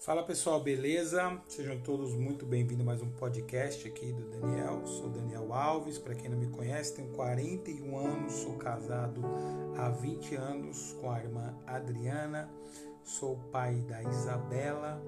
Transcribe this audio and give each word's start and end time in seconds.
Fala 0.00 0.22
pessoal, 0.22 0.58
beleza? 0.58 1.42
Sejam 1.46 1.78
todos 1.78 2.14
muito 2.14 2.46
bem-vindos 2.46 2.80
a 2.80 2.86
mais 2.86 3.02
um 3.02 3.10
podcast 3.10 3.86
aqui 3.86 4.14
do 4.14 4.30
Daniel. 4.30 4.86
Sou 4.86 5.10
Daniel 5.10 5.52
Alves, 5.52 5.98
para 5.98 6.14
quem 6.14 6.30
não 6.30 6.38
me 6.38 6.46
conhece, 6.46 6.96
tenho 6.96 7.08
41 7.08 7.98
anos, 7.98 8.32
sou 8.32 8.54
casado 8.54 9.20
há 9.76 9.90
20 9.90 10.36
anos 10.36 10.96
com 10.98 11.10
a 11.10 11.20
irmã 11.20 11.54
Adriana, 11.66 12.50
sou 13.04 13.36
pai 13.52 13.74
da 13.82 14.02
Isabela, 14.02 15.02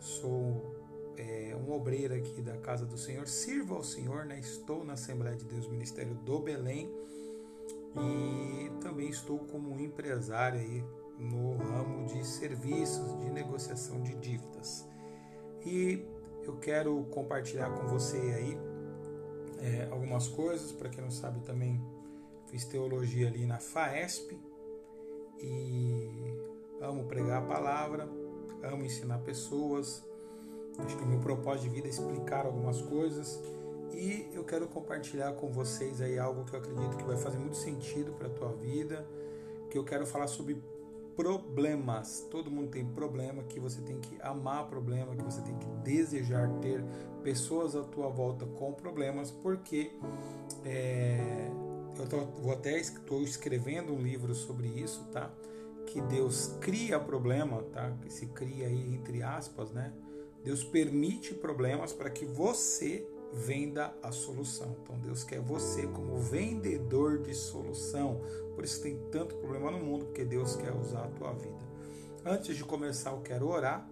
sou 0.00 0.76
é, 1.18 1.54
um 1.54 1.70
obreiro 1.70 2.14
aqui 2.14 2.40
da 2.40 2.56
casa 2.56 2.86
do 2.86 2.96
Senhor, 2.96 3.28
sirvo 3.28 3.74
ao 3.74 3.84
Senhor, 3.84 4.24
né? 4.24 4.38
Estou 4.38 4.82
na 4.82 4.94
Assembleia 4.94 5.36
de 5.36 5.44
Deus 5.44 5.68
Ministério 5.68 6.14
do 6.14 6.38
Belém 6.38 6.90
e 7.94 8.70
também 8.80 9.10
estou 9.10 9.40
como 9.40 9.78
empresário 9.78 10.58
aí 10.58 10.82
no 11.22 11.56
ramo 11.56 12.06
de 12.06 12.26
serviços 12.26 13.18
de 13.20 13.30
negociação 13.30 14.02
de 14.02 14.14
dívidas. 14.16 14.88
E 15.64 16.04
eu 16.44 16.56
quero 16.56 17.04
compartilhar 17.10 17.70
com 17.70 17.86
você 17.86 18.16
aí 18.16 18.58
é, 19.60 19.88
algumas 19.90 20.28
coisas. 20.28 20.72
Para 20.72 20.88
quem 20.88 21.02
não 21.02 21.10
sabe, 21.10 21.40
também 21.40 21.80
fiz 22.46 22.64
teologia 22.64 23.28
ali 23.28 23.46
na 23.46 23.58
FAESP 23.58 24.38
e 25.38 26.08
amo 26.80 27.04
pregar 27.04 27.42
a 27.42 27.46
palavra, 27.46 28.08
amo 28.62 28.84
ensinar 28.84 29.18
pessoas. 29.18 30.04
Acho 30.78 30.96
que 30.96 31.04
o 31.04 31.06
meu 31.06 31.20
propósito 31.20 31.68
de 31.68 31.74
vida 31.76 31.86
é 31.86 31.90
explicar 31.90 32.46
algumas 32.46 32.80
coisas 32.80 33.40
e 33.94 34.28
eu 34.32 34.42
quero 34.42 34.66
compartilhar 34.68 35.32
com 35.34 35.50
vocês 35.50 36.00
aí 36.00 36.18
algo 36.18 36.44
que 36.44 36.54
eu 36.54 36.58
acredito 36.58 36.96
que 36.96 37.04
vai 37.04 37.16
fazer 37.16 37.38
muito 37.38 37.56
sentido 37.56 38.12
para 38.12 38.26
a 38.26 38.30
tua 38.30 38.52
vida, 38.54 39.06
que 39.70 39.76
eu 39.76 39.84
quero 39.84 40.06
falar 40.06 40.26
sobre 40.26 40.62
problemas. 41.16 42.26
Todo 42.30 42.50
mundo 42.50 42.70
tem 42.70 42.84
problema, 42.84 43.42
que 43.42 43.60
você 43.60 43.80
tem 43.82 43.98
que 44.00 44.20
amar 44.20 44.66
problema, 44.66 45.14
que 45.14 45.22
você 45.22 45.40
tem 45.42 45.56
que 45.56 45.66
desejar 45.82 46.48
ter 46.60 46.84
pessoas 47.22 47.76
à 47.76 47.82
tua 47.82 48.08
volta 48.08 48.46
com 48.46 48.72
problemas, 48.72 49.30
porque 49.30 49.92
é, 50.64 51.50
eu 51.98 52.08
tô, 52.08 52.18
vou 52.40 52.52
até 52.52 52.78
estou 52.78 53.22
escrevendo 53.22 53.92
um 53.92 54.00
livro 54.00 54.34
sobre 54.34 54.68
isso, 54.68 55.04
tá? 55.12 55.30
Que 55.86 56.00
Deus 56.00 56.56
cria 56.60 56.98
problema, 56.98 57.62
tá? 57.72 57.92
Que 58.00 58.12
se 58.12 58.26
cria 58.26 58.66
aí 58.66 58.94
entre 58.94 59.22
aspas, 59.22 59.70
né? 59.70 59.92
Deus 60.44 60.64
permite 60.64 61.34
problemas 61.34 61.92
para 61.92 62.10
que 62.10 62.24
você 62.24 63.06
venda 63.32 63.94
a 64.02 64.12
solução. 64.12 64.76
Então 64.82 64.98
Deus 64.98 65.24
quer 65.24 65.40
você 65.40 65.86
como 65.86 66.18
vendedor 66.18 67.18
de 67.22 67.34
solução. 67.34 68.20
Por 68.54 68.64
isso 68.64 68.82
tem 68.82 68.98
tanto 69.10 69.34
problema 69.36 69.70
no 69.70 69.78
mundo, 69.78 70.06
porque 70.06 70.24
Deus 70.24 70.56
quer 70.56 70.72
usar 70.74 71.04
a 71.04 71.08
tua 71.08 71.32
vida. 71.32 71.72
Antes 72.24 72.56
de 72.56 72.64
começar, 72.64 73.10
eu 73.10 73.20
quero 73.20 73.48
orar 73.48 73.90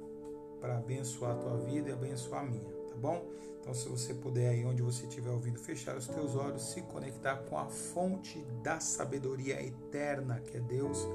para 0.61 0.77
abençoar 0.77 1.33
a 1.33 1.39
tua 1.39 1.57
vida 1.57 1.89
e 1.89 1.93
abençoar 1.93 2.43
a 2.43 2.47
minha, 2.47 2.71
tá 2.89 2.95
bom? 2.97 3.27
Então, 3.61 3.75
se 3.75 3.89
você 3.89 4.15
puder 4.15 4.51
aí 4.51 4.65
onde 4.65 4.83
você 4.83 5.05
estiver 5.05 5.31
ouvindo, 5.31 5.59
fechar 5.59 5.97
os 5.97 6.07
teus 6.07 6.35
olhos, 6.35 6.73
se 6.73 6.83
conectar 6.83 7.37
com 7.37 7.59
a 7.59 7.67
fonte 7.67 8.39
da 8.63 8.81
sabedoria 8.81 9.63
eterna, 9.63 10.41
que 10.41 10.57
é 10.57 10.61
Deus, 10.61 11.07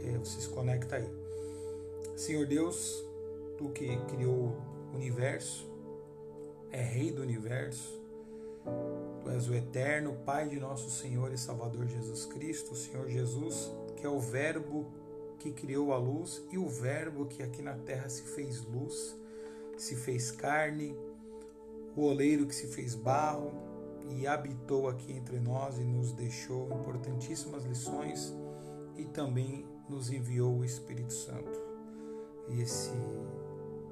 é, 0.00 0.16
você 0.18 0.40
se 0.40 0.48
conecta 0.48 0.96
aí. 0.96 1.08
Senhor 2.16 2.46
Deus, 2.46 3.04
tu 3.56 3.70
que 3.70 3.96
criou 4.06 4.54
o 4.92 4.96
universo, 4.96 5.71
é 6.72 6.80
Rei 6.80 7.12
do 7.12 7.22
universo. 7.22 8.00
Tu 9.20 9.30
és 9.30 9.48
o 9.48 9.54
eterno 9.54 10.16
Pai 10.24 10.48
de 10.48 10.58
nosso 10.58 10.90
Senhor 10.90 11.32
e 11.32 11.36
Salvador 11.38 11.86
Jesus 11.86 12.24
Cristo, 12.24 12.72
o 12.72 12.76
Senhor 12.76 13.08
Jesus, 13.08 13.70
que 13.96 14.06
é 14.06 14.08
o 14.08 14.18
Verbo 14.18 14.90
que 15.38 15.52
criou 15.52 15.92
a 15.92 15.98
luz 15.98 16.42
e 16.50 16.56
o 16.56 16.68
Verbo 16.68 17.26
que 17.26 17.42
aqui 17.42 17.60
na 17.60 17.74
terra 17.74 18.08
se 18.08 18.22
fez 18.22 18.64
luz, 18.64 19.16
se 19.76 19.94
fez 19.96 20.30
carne, 20.30 20.96
o 21.94 22.02
oleiro 22.02 22.46
que 22.46 22.54
se 22.54 22.68
fez 22.68 22.94
barro 22.94 23.52
e 24.08 24.26
habitou 24.26 24.88
aqui 24.88 25.12
entre 25.12 25.38
nós 25.38 25.78
e 25.78 25.84
nos 25.84 26.12
deixou 26.12 26.72
importantíssimas 26.72 27.64
lições 27.64 28.34
e 28.96 29.04
também 29.04 29.66
nos 29.88 30.10
enviou 30.10 30.58
o 30.58 30.64
Espírito 30.64 31.12
Santo. 31.12 31.60
E 32.48 32.60
esse 32.60 32.92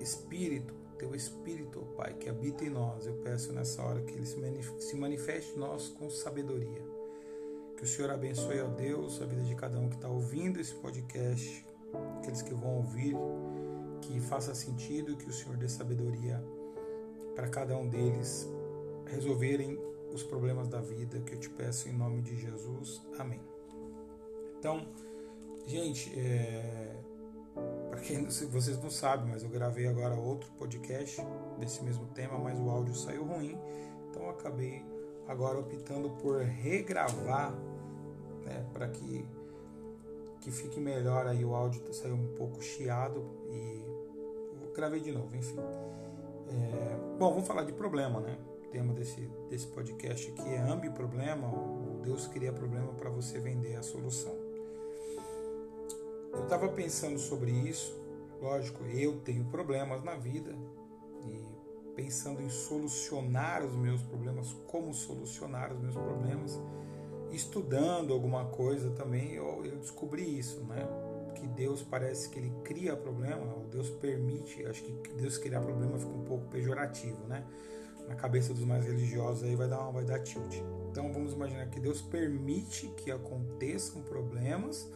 Espírito 0.01 0.80
teu 1.01 1.15
Espírito, 1.15 1.81
ó 1.81 1.97
Pai, 1.97 2.13
que 2.13 2.29
habita 2.29 2.63
em 2.63 2.69
nós. 2.69 3.07
Eu 3.07 3.15
peço 3.15 3.55
nessa 3.55 3.83
hora 3.83 4.03
que 4.03 4.13
ele 4.13 4.27
se 4.27 4.97
manifeste 4.97 5.57
em 5.57 5.59
nós 5.59 5.89
com 5.89 6.11
sabedoria. 6.11 6.83
Que 7.75 7.85
o 7.85 7.87
Senhor 7.87 8.11
abençoe, 8.11 8.61
ó 8.61 8.69
Deus, 8.69 9.23
a 9.23 9.25
vida 9.25 9.43
de 9.43 9.55
cada 9.55 9.79
um 9.79 9.89
que 9.89 9.97
está 9.97 10.09
ouvindo 10.09 10.61
esse 10.61 10.75
podcast, 10.75 11.65
aqueles 12.19 12.43
que 12.43 12.53
vão 12.53 12.77
ouvir, 12.77 13.17
que 14.03 14.21
faça 14.21 14.55
sentido, 14.55 15.17
que 15.17 15.27
o 15.27 15.33
Senhor 15.33 15.57
dê 15.57 15.69
sabedoria 15.69 16.45
para 17.35 17.49
cada 17.49 17.75
um 17.79 17.89
deles 17.89 18.47
resolverem 19.07 19.79
os 20.13 20.23
problemas 20.23 20.69
da 20.69 20.81
vida, 20.83 21.21
que 21.21 21.35
eu 21.35 21.39
te 21.39 21.49
peço 21.49 21.89
em 21.89 21.93
nome 21.93 22.21
de 22.21 22.37
Jesus. 22.37 23.01
Amém. 23.19 23.41
Então, 24.59 24.87
gente, 25.67 26.13
é, 26.19 27.00
quem 28.01 28.25
vocês 28.25 28.83
não 28.83 28.91
sabem, 28.91 29.29
mas 29.29 29.43
eu 29.43 29.49
gravei 29.49 29.87
agora 29.87 30.15
outro 30.15 30.51
podcast 30.53 31.23
desse 31.59 31.83
mesmo 31.83 32.07
tema, 32.09 32.39
mas 32.39 32.59
o 32.59 32.69
áudio 32.69 32.95
saiu 32.95 33.25
ruim, 33.25 33.59
então 34.09 34.29
acabei 34.29 34.85
agora 35.29 35.59
optando 35.59 36.11
por 36.11 36.41
regravar, 36.41 37.53
né, 38.45 38.67
para 38.73 38.89
que 38.89 39.25
que 40.41 40.51
fique 40.51 40.81
melhor 40.81 41.27
aí 41.27 41.45
o 41.45 41.55
áudio 41.55 41.93
saiu 41.93 42.15
um 42.15 42.35
pouco 42.35 42.63
chiado 42.63 43.23
e 43.51 43.85
gravei 44.75 45.01
de 45.01 45.13
novo, 45.13 45.37
enfim. 45.37 45.59
É, 46.49 47.19
bom, 47.19 47.31
vamos 47.31 47.47
falar 47.47 47.65
de 47.65 47.73
problema, 47.73 48.21
né? 48.21 48.39
O 48.65 48.71
tema 48.71 48.95
desse, 48.95 49.21
desse 49.49 49.67
podcast 49.67 50.31
aqui 50.31 50.49
é 50.49 50.59
Ambi 50.59 50.91
Problema, 50.91 51.49
o 51.49 52.01
Deus 52.03 52.27
cria 52.27 52.53
problema 52.53 52.93
para 52.95 53.11
você 53.11 53.39
vender 53.39 53.77
a 53.77 53.83
solução. 53.83 54.35
Eu 56.33 56.45
estava 56.45 56.69
pensando 56.69 57.19
sobre 57.19 57.51
isso, 57.51 58.01
lógico, 58.41 58.85
eu 58.85 59.21
tenho 59.21 59.45
problemas 59.47 60.03
na 60.03 60.15
vida 60.15 60.55
e 61.25 61.61
pensando 61.95 62.41
em 62.41 62.49
solucionar 62.49 63.65
os 63.65 63.75
meus 63.75 64.03
problemas, 64.03 64.53
como 64.67 64.95
solucionar 64.95 65.73
os 65.73 65.81
meus 65.81 65.95
problemas, 65.95 66.59
estudando 67.33 68.13
alguma 68.13 68.47
coisa 68.47 68.91
também, 68.91 69.33
eu, 69.33 69.65
eu 69.65 69.77
descobri 69.77 70.39
isso, 70.39 70.65
né? 70.65 70.87
Que 71.35 71.47
Deus 71.47 71.83
parece 71.83 72.29
que 72.29 72.39
ele 72.39 72.53
cria 72.65 72.97
problema, 72.97 73.55
ou 73.55 73.65
Deus 73.65 73.91
permite, 73.91 74.65
acho 74.67 74.83
que 74.83 74.93
Deus 75.15 75.39
criar 75.39 75.61
problema 75.61 75.99
fica 75.99 76.13
um 76.13 76.25
pouco 76.25 76.47
pejorativo, 76.47 77.27
né? 77.27 77.45
Na 78.09 78.15
cabeça 78.15 78.53
dos 78.53 78.65
mais 78.65 78.85
religiosos 78.85 79.45
aí 79.45 79.55
vai 79.55 79.69
dar, 79.69 79.91
vai 79.91 80.05
dar 80.05 80.21
tilt. 80.21 80.57
Então 80.91 81.13
vamos 81.13 81.33
imaginar 81.33 81.67
que 81.71 81.79
Deus 81.79 82.03
permite 82.03 82.89
que 82.89 83.13
aconteçam 83.13 84.03
problemas 84.03 84.91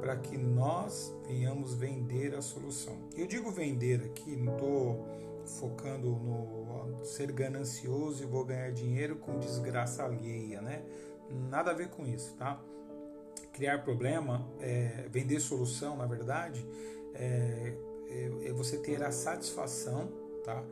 para 0.00 0.16
que 0.16 0.36
nós 0.36 1.12
venhamos 1.26 1.74
vender 1.74 2.34
a 2.34 2.42
solução. 2.42 2.96
Eu 3.16 3.26
digo 3.26 3.50
vender 3.50 4.02
aqui, 4.04 4.36
não 4.36 4.54
estou 4.54 5.06
focando 5.44 6.10
no 6.10 7.04
ser 7.04 7.32
ganancioso 7.32 8.22
e 8.22 8.26
vou 8.26 8.44
ganhar 8.44 8.70
dinheiro 8.70 9.16
com 9.16 9.38
desgraça 9.38 10.04
alheia, 10.04 10.60
né? 10.60 10.84
Nada 11.50 11.72
a 11.72 11.74
ver 11.74 11.88
com 11.88 12.06
isso, 12.06 12.34
tá? 12.36 12.60
Criar 13.52 13.82
problema, 13.82 14.46
é, 14.60 15.06
vender 15.10 15.40
solução, 15.40 15.96
na 15.96 16.06
verdade, 16.06 16.64
é, 17.14 17.74
é, 18.08 18.48
é 18.48 18.52
você 18.52 18.78
ter 18.78 19.02
a 19.02 19.10
satisfação, 19.10 20.08
tá? 20.44 20.62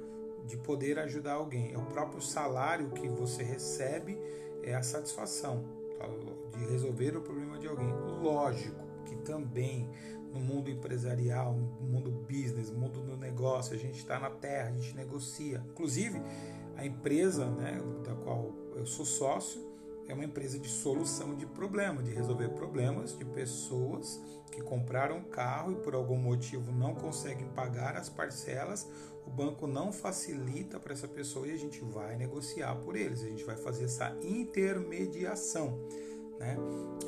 De 0.46 0.56
poder 0.56 0.98
ajudar 1.00 1.34
alguém. 1.34 1.72
É 1.72 1.78
o 1.78 1.86
próprio 1.86 2.22
salário 2.22 2.90
que 2.90 3.08
você 3.08 3.42
recebe, 3.42 4.18
é 4.70 4.74
a 4.74 4.82
satisfação 4.82 5.64
tá? 5.98 6.06
de 6.58 6.64
resolver 6.66 7.16
o 7.16 7.22
problema 7.22 7.58
de 7.58 7.66
alguém. 7.66 7.92
Lógico 8.22 8.80
que 9.04 9.16
também 9.16 9.88
no 10.32 10.40
mundo 10.40 10.70
empresarial, 10.70 11.54
no 11.54 11.86
mundo 11.86 12.10
business, 12.10 12.70
no 12.70 12.78
mundo 12.78 13.00
do 13.00 13.16
negócio, 13.16 13.74
a 13.74 13.78
gente 13.78 13.98
está 13.98 14.18
na 14.18 14.30
terra, 14.30 14.68
a 14.68 14.72
gente 14.72 14.94
negocia. 14.94 15.64
Inclusive, 15.70 16.22
a 16.76 16.86
empresa 16.86 17.46
né, 17.46 17.80
da 18.04 18.14
qual 18.14 18.52
eu 18.76 18.86
sou 18.86 19.04
sócio 19.04 19.69
é 20.10 20.14
uma 20.14 20.24
empresa 20.24 20.58
de 20.58 20.68
solução 20.68 21.36
de 21.36 21.46
problema, 21.46 22.02
de 22.02 22.10
resolver 22.10 22.48
problemas 22.50 23.16
de 23.16 23.24
pessoas 23.24 24.20
que 24.50 24.60
compraram 24.60 25.18
um 25.18 25.22
carro 25.22 25.70
e 25.70 25.76
por 25.76 25.94
algum 25.94 26.16
motivo 26.16 26.72
não 26.72 26.94
conseguem 26.94 27.46
pagar 27.50 27.96
as 27.96 28.08
parcelas, 28.08 28.88
o 29.24 29.30
banco 29.30 29.68
não 29.68 29.92
facilita 29.92 30.80
para 30.80 30.92
essa 30.92 31.06
pessoa 31.06 31.46
e 31.46 31.52
a 31.52 31.56
gente 31.56 31.80
vai 31.84 32.16
negociar 32.16 32.74
por 32.76 32.96
eles, 32.96 33.22
a 33.22 33.28
gente 33.28 33.44
vai 33.44 33.56
fazer 33.56 33.84
essa 33.84 34.16
intermediação 34.22 35.78
né, 36.40 36.56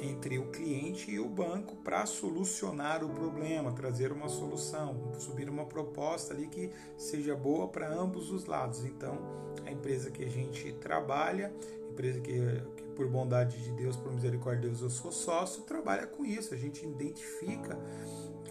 entre 0.00 0.38
o 0.38 0.50
cliente 0.52 1.10
e 1.10 1.18
o 1.18 1.28
banco 1.28 1.74
para 1.76 2.06
solucionar 2.06 3.02
o 3.02 3.08
problema, 3.08 3.72
trazer 3.72 4.12
uma 4.12 4.28
solução, 4.28 5.12
subir 5.18 5.48
uma 5.48 5.64
proposta 5.64 6.34
ali 6.34 6.46
que 6.46 6.70
seja 6.96 7.34
boa 7.34 7.66
para 7.66 7.92
ambos 7.92 8.30
os 8.30 8.44
lados. 8.44 8.84
Então, 8.84 9.18
a 9.66 9.72
empresa 9.72 10.10
que 10.10 10.22
a 10.22 10.28
gente 10.28 10.72
trabalha, 10.74 11.52
empresa 11.92 12.20
que, 12.20 12.32
que 12.76 12.82
por 12.94 13.06
bondade 13.08 13.62
de 13.62 13.72
Deus, 13.72 13.96
por 13.96 14.12
misericórdia 14.12 14.62
de 14.62 14.68
Deus, 14.68 14.82
eu 14.82 14.90
sou 14.90 15.12
sócio, 15.12 15.62
trabalha 15.62 16.06
com 16.06 16.24
isso. 16.24 16.52
A 16.52 16.56
gente 16.56 16.84
identifica 16.84 17.78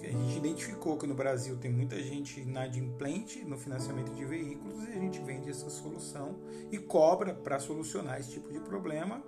a 0.08 0.12
gente 0.12 0.38
identificou 0.38 0.98
que 0.98 1.06
no 1.06 1.14
Brasil 1.14 1.58
tem 1.58 1.72
muita 1.72 2.02
gente 2.02 2.40
inadimplente 2.40 3.44
no 3.46 3.58
financiamento 3.58 4.12
de 4.14 4.26
veículos 4.26 4.88
e 4.88 4.94
a 4.94 5.00
gente 5.00 5.20
vende 5.20 5.50
essa 5.50 5.70
solução 5.70 6.40
e 6.72 6.80
cobra 6.80 7.36
para 7.36 7.60
solucionar 7.60 8.20
esse 8.20 8.32
tipo 8.32 8.52
de 8.52 8.60
problema 8.60 9.24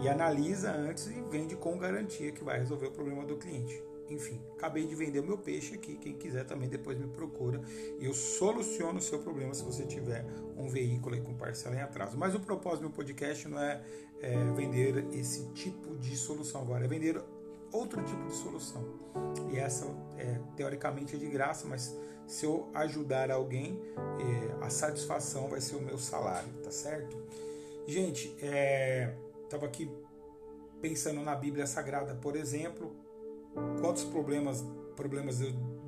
e 0.00 0.08
analisa 0.08 0.70
antes 0.70 1.06
e 1.08 1.20
vende 1.30 1.56
com 1.56 1.76
garantia 1.76 2.30
que 2.30 2.44
vai 2.44 2.58
resolver 2.58 2.86
o 2.86 2.92
problema 2.92 3.24
do 3.24 3.36
cliente. 3.36 3.82
Enfim, 4.08 4.40
acabei 4.52 4.86
de 4.86 4.94
vender 4.94 5.20
o 5.20 5.26
meu 5.26 5.38
peixe 5.38 5.74
aqui. 5.74 5.96
Quem 5.96 6.14
quiser 6.14 6.44
também 6.44 6.68
depois 6.68 6.98
me 6.98 7.06
procura 7.08 7.60
e 7.98 8.04
eu 8.04 8.14
soluciono 8.14 8.98
o 8.98 9.02
seu 9.02 9.18
problema 9.18 9.54
se 9.54 9.64
você 9.64 9.84
tiver 9.84 10.24
um 10.56 10.68
veículo 10.68 11.20
com 11.22 11.34
parcela 11.34 11.76
em 11.76 11.80
atraso. 11.80 12.16
Mas 12.16 12.34
o 12.34 12.40
propósito 12.40 12.80
do 12.80 12.88
meu 12.88 12.96
podcast 12.96 13.48
não 13.48 13.58
é, 13.58 13.82
é 14.20 14.44
vender 14.52 15.06
esse 15.12 15.46
tipo 15.52 15.96
de 15.96 16.16
solução 16.16 16.62
agora, 16.62 16.84
é 16.84 16.88
vender 16.88 17.22
outro 17.72 18.02
tipo 18.04 18.24
de 18.26 18.34
solução. 18.34 18.84
E 19.50 19.58
essa, 19.58 19.86
é, 20.16 20.38
teoricamente, 20.56 21.16
é 21.16 21.18
de 21.18 21.26
graça, 21.26 21.66
mas 21.66 21.96
se 22.26 22.44
eu 22.44 22.70
ajudar 22.74 23.30
alguém, 23.30 23.80
é, 23.96 24.64
a 24.64 24.70
satisfação 24.70 25.48
vai 25.48 25.60
ser 25.60 25.76
o 25.76 25.82
meu 25.82 25.98
salário, 25.98 26.52
tá 26.62 26.70
certo? 26.70 27.16
Gente, 27.86 28.34
estava 28.36 29.66
é, 29.66 29.68
aqui 29.68 29.90
pensando 30.80 31.22
na 31.22 31.34
Bíblia 31.34 31.66
Sagrada, 31.66 32.14
por 32.14 32.36
exemplo, 32.36 32.94
quantos 33.80 34.04
problemas 34.04 34.64
problemas 34.96 35.38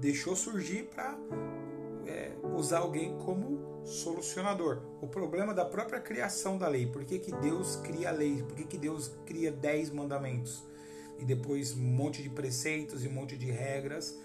deixou 0.01 0.35
surgir 0.35 0.89
para 0.95 1.17
é, 2.07 2.33
usar 2.55 2.79
alguém 2.79 3.17
como 3.19 3.83
solucionador. 3.85 4.83
O 5.01 5.07
problema 5.07 5.53
da 5.53 5.65
própria 5.65 6.01
criação 6.01 6.59
da 6.59 6.69
lei. 6.69 6.87
Por 6.87 7.05
que, 7.05 7.19
que 7.19 7.33
Deus 7.33 7.77
cria 7.77 8.09
a 8.09 8.13
lei? 8.13 8.43
Por 8.43 8.57
que, 8.57 8.65
que 8.65 8.79
Deus 8.79 9.13
cria 9.27 9.53
dez 9.53 9.91
mandamentos? 9.91 10.65
E 11.19 11.25
depois 11.25 11.73
um 11.73 11.83
monte 11.83 12.23
de 12.23 12.31
preceitos 12.31 13.05
e 13.05 13.09
um 13.09 13.13
monte 13.13 13.37
de 13.37 13.51
regras 13.51 14.19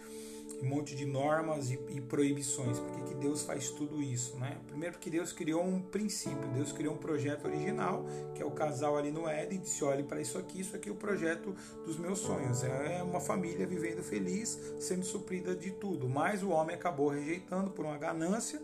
um 0.62 0.66
monte 0.68 0.96
de 0.96 1.06
normas 1.06 1.72
e, 1.72 1.80
e 1.90 2.02
proibições. 2.02 2.80
Por 2.80 2.92
que, 2.92 3.02
que 3.04 3.16
Deus 3.16 3.44
faz 3.44 3.70
tudo 3.70 4.02
isso? 4.02 4.38
Né? 4.38 4.58
Primeiro, 4.68 4.94
porque 4.96 5.10
Deus 5.10 5.32
criou 5.32 5.64
um 5.64 5.82
princípio, 5.82 6.48
Deus 6.54 6.72
criou 6.72 6.94
um 6.94 6.98
projeto 6.98 7.46
original, 7.46 8.06
que 8.34 8.42
é 8.42 8.46
o 8.46 8.52
casal 8.52 8.98
ali 8.98 9.12
no 9.12 9.28
Éden, 9.28 9.60
disse: 9.60 9.84
olhe 9.84 10.04
para 10.04 10.20
isso 10.22 10.38
aqui, 10.38 10.62
isso 10.62 10.76
aqui 10.76 10.90
é 10.90 10.92
o 10.92 10.96
projeto 10.96 11.56
dos 11.86 11.98
meus 11.98 12.20
sonhos. 12.20 12.64
É 12.64 13.02
uma 13.04 13.20
família 13.20 13.66
vivendo 13.66 14.04
feliz, 14.04 14.60
sendo 14.80 15.06
suprida 15.06 15.56
de 15.56 15.72
tudo. 15.72 16.08
Mas 16.10 16.44
o 16.44 16.50
homem 16.50 16.76
acabou 16.76 17.10
rejeitando 17.10 17.72
por 17.72 17.86
uma 17.86 17.98
ganância, 17.98 18.62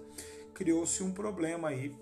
criou-se 0.53 1.01
um 1.03 1.11
problema 1.11 1.69
aí 1.69 1.95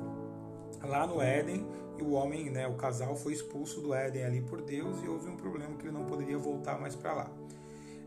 lá 0.81 1.07
no 1.07 1.21
Éden 1.21 1.65
e 1.97 2.01
o 2.01 2.11
homem, 2.11 2.49
né, 2.49 2.67
o 2.67 2.75
casal 2.75 3.15
foi 3.15 3.33
expulso 3.33 3.79
do 3.81 3.93
Éden 3.93 4.25
ali 4.25 4.41
por 4.41 4.61
Deus 4.61 5.01
e 5.03 5.07
houve 5.07 5.29
um 5.29 5.35
problema 5.35 5.75
que 5.75 5.85
ele 5.85 5.93
não 5.93 6.05
poderia 6.05 6.37
voltar 6.37 6.79
mais 6.79 6.95
para 6.95 7.13
lá. 7.13 7.31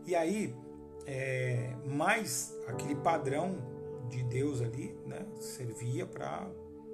E 0.05 0.15
aí 0.15 0.53
é, 1.07 1.73
mas 1.85 2.53
aquele 2.67 2.95
padrão 2.95 3.57
de 4.09 4.21
Deus 4.23 4.61
ali, 4.61 4.93
né, 5.05 5.25
servia 5.39 6.05
para 6.05 6.51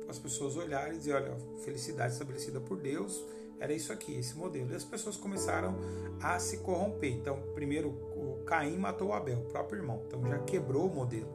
as 0.07 0.19
pessoas 0.19 0.56
olharem 0.56 0.94
e 0.94 0.98
dizer, 0.98 1.13
olha, 1.13 1.36
felicidade 1.63 2.13
estabelecida 2.13 2.62
por 2.62 2.77
Deus 2.77 3.25
era 3.60 3.74
isso 3.74 3.92
aqui, 3.92 4.15
esse 4.15 4.36
modelo. 4.36 4.71
E 4.71 4.75
as 4.75 4.83
pessoas 4.83 5.15
começaram 5.15 5.75
a 6.21 6.38
se 6.38 6.57
corromper. 6.57 7.13
Então, 7.13 7.42
primeiro, 7.54 7.89
o 7.89 8.44
Caim 8.45 8.77
matou 8.77 9.10
o 9.10 9.13
Abel, 9.13 9.39
o 9.39 9.45
próprio 9.45 9.80
irmão. 9.80 10.04
Então, 10.06 10.24
já 10.27 10.38
quebrou 10.39 10.88
o 10.88 10.94
modelo. 10.94 11.31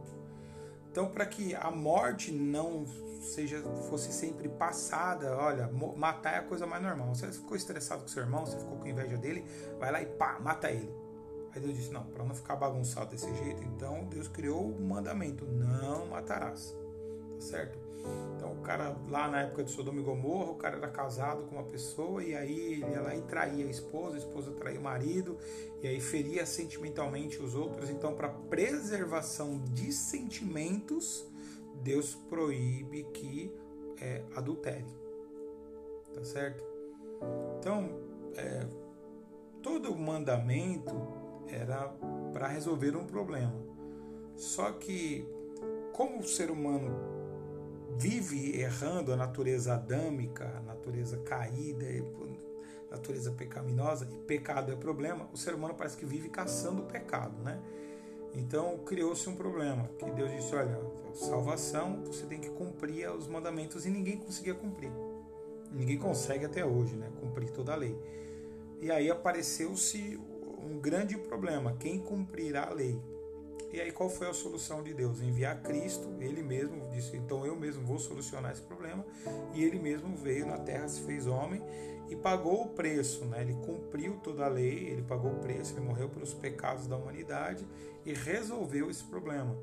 Então, 0.90 1.08
para 1.08 1.24
que 1.26 1.54
a 1.54 1.70
morte 1.70 2.30
não 2.30 2.84
seja 3.22 3.62
fosse 3.88 4.12
sempre 4.12 4.48
passada, 4.48 5.36
olha, 5.36 5.68
matar 5.96 6.34
é 6.34 6.38
a 6.38 6.42
coisa 6.42 6.66
mais 6.66 6.82
normal. 6.82 7.14
Você 7.14 7.32
ficou 7.32 7.56
estressado 7.56 8.02
com 8.02 8.08
seu 8.08 8.22
irmão, 8.22 8.44
você 8.44 8.58
ficou 8.58 8.76
com 8.76 8.86
inveja 8.86 9.16
dele, 9.16 9.44
vai 9.78 9.90
lá 9.90 10.02
e 10.02 10.06
pá, 10.06 10.38
mata 10.38 10.70
ele. 10.70 11.07
Aí 11.58 11.60
Deus 11.60 11.76
disse: 11.76 11.92
Não, 11.92 12.04
para 12.04 12.24
não 12.24 12.34
ficar 12.34 12.54
bagunçado 12.54 13.10
desse 13.10 13.32
jeito, 13.34 13.62
então 13.64 14.04
Deus 14.04 14.28
criou 14.28 14.70
o 14.70 14.80
mandamento: 14.80 15.44
Não 15.44 16.06
matarás. 16.06 16.74
Tá 17.34 17.40
certo? 17.40 17.78
Então 18.36 18.52
o 18.52 18.62
cara 18.62 18.96
lá 19.08 19.28
na 19.28 19.42
época 19.42 19.64
de 19.64 19.70
Sodoma 19.72 20.00
e 20.00 20.02
Gomorra, 20.02 20.52
o 20.52 20.54
cara 20.54 20.76
era 20.76 20.88
casado 20.88 21.42
com 21.42 21.56
uma 21.56 21.64
pessoa 21.64 22.22
e 22.22 22.34
aí 22.34 22.74
ele 22.74 22.90
ia 22.90 23.00
lá 23.00 23.14
e 23.14 23.22
traía 23.22 23.66
a 23.66 23.68
esposa, 23.68 24.14
a 24.14 24.18
esposa 24.18 24.52
traía 24.52 24.78
o 24.78 24.82
marido 24.82 25.36
e 25.82 25.88
aí 25.88 26.00
feria 26.00 26.46
sentimentalmente 26.46 27.42
os 27.42 27.56
outros. 27.56 27.90
Então, 27.90 28.14
para 28.14 28.28
preservação 28.28 29.58
de 29.58 29.92
sentimentos, 29.92 31.26
Deus 31.82 32.14
proíbe 32.14 33.02
que 33.12 33.52
é, 34.00 34.22
adultere. 34.36 34.86
Tá 36.14 36.24
certo? 36.24 36.64
Então, 37.58 37.90
é, 38.36 38.66
todo 39.60 39.94
mandamento 39.96 41.17
era 41.54 41.88
para 42.32 42.46
resolver 42.46 42.96
um 42.96 43.04
problema. 43.04 43.54
Só 44.36 44.70
que, 44.72 45.26
como 45.92 46.20
o 46.20 46.24
ser 46.24 46.50
humano 46.50 46.94
vive 47.98 48.60
errando 48.60 49.12
a 49.12 49.16
natureza 49.16 49.74
adâmica, 49.74 50.56
a 50.56 50.60
natureza 50.60 51.18
caída, 51.18 51.86
a 52.90 52.94
natureza 52.94 53.32
pecaminosa, 53.32 54.08
e 54.10 54.18
pecado 54.18 54.72
é 54.72 54.76
problema, 54.76 55.28
o 55.32 55.36
ser 55.36 55.54
humano 55.54 55.74
parece 55.74 55.96
que 55.96 56.06
vive 56.06 56.28
caçando 56.28 56.82
o 56.82 56.86
pecado, 56.86 57.42
né? 57.42 57.60
Então 58.34 58.78
criou-se 58.78 59.28
um 59.28 59.34
problema, 59.34 59.88
que 59.98 60.10
Deus 60.12 60.30
disse, 60.30 60.54
olha, 60.54 60.78
salvação, 61.12 62.02
você 62.04 62.26
tem 62.26 62.38
que 62.38 62.50
cumprir 62.50 63.10
os 63.10 63.26
mandamentos 63.26 63.84
e 63.86 63.90
ninguém 63.90 64.18
conseguia 64.18 64.54
cumprir. 64.54 64.92
Ninguém 65.72 65.98
consegue 65.98 66.44
até 66.44 66.64
hoje, 66.64 66.96
né, 66.96 67.10
cumprir 67.20 67.50
toda 67.50 67.72
a 67.72 67.76
lei. 67.76 67.98
E 68.80 68.90
aí 68.90 69.10
apareceu-se 69.10 70.18
um 70.64 70.78
grande 70.78 71.16
problema: 71.16 71.76
quem 71.78 71.98
cumprirá 71.98 72.68
a 72.68 72.74
lei? 72.74 73.00
E 73.72 73.80
aí 73.80 73.92
qual 73.92 74.08
foi 74.08 74.28
a 74.28 74.32
solução 74.32 74.82
de 74.82 74.94
Deus? 74.94 75.20
Enviar 75.20 75.60
Cristo, 75.62 76.14
ele 76.20 76.42
mesmo 76.42 76.88
disse, 76.88 77.16
então 77.16 77.44
eu 77.44 77.54
mesmo 77.54 77.84
vou 77.84 77.98
solucionar 77.98 78.52
esse 78.52 78.62
problema, 78.62 79.04
e 79.52 79.62
ele 79.62 79.78
mesmo 79.78 80.16
veio 80.16 80.46
na 80.46 80.58
terra, 80.58 80.88
se 80.88 81.02
fez 81.02 81.26
homem 81.26 81.62
e 82.08 82.16
pagou 82.16 82.62
o 82.62 82.68
preço, 82.70 83.26
né? 83.26 83.42
Ele 83.42 83.52
cumpriu 83.54 84.18
toda 84.22 84.46
a 84.46 84.48
lei, 84.48 84.88
ele 84.88 85.02
pagou 85.02 85.32
o 85.32 85.38
preço, 85.40 85.74
ele 85.74 85.84
morreu 85.84 86.08
pelos 86.08 86.32
pecados 86.32 86.86
da 86.86 86.96
humanidade 86.96 87.66
e 88.06 88.14
resolveu 88.14 88.90
esse 88.90 89.04
problema. 89.04 89.54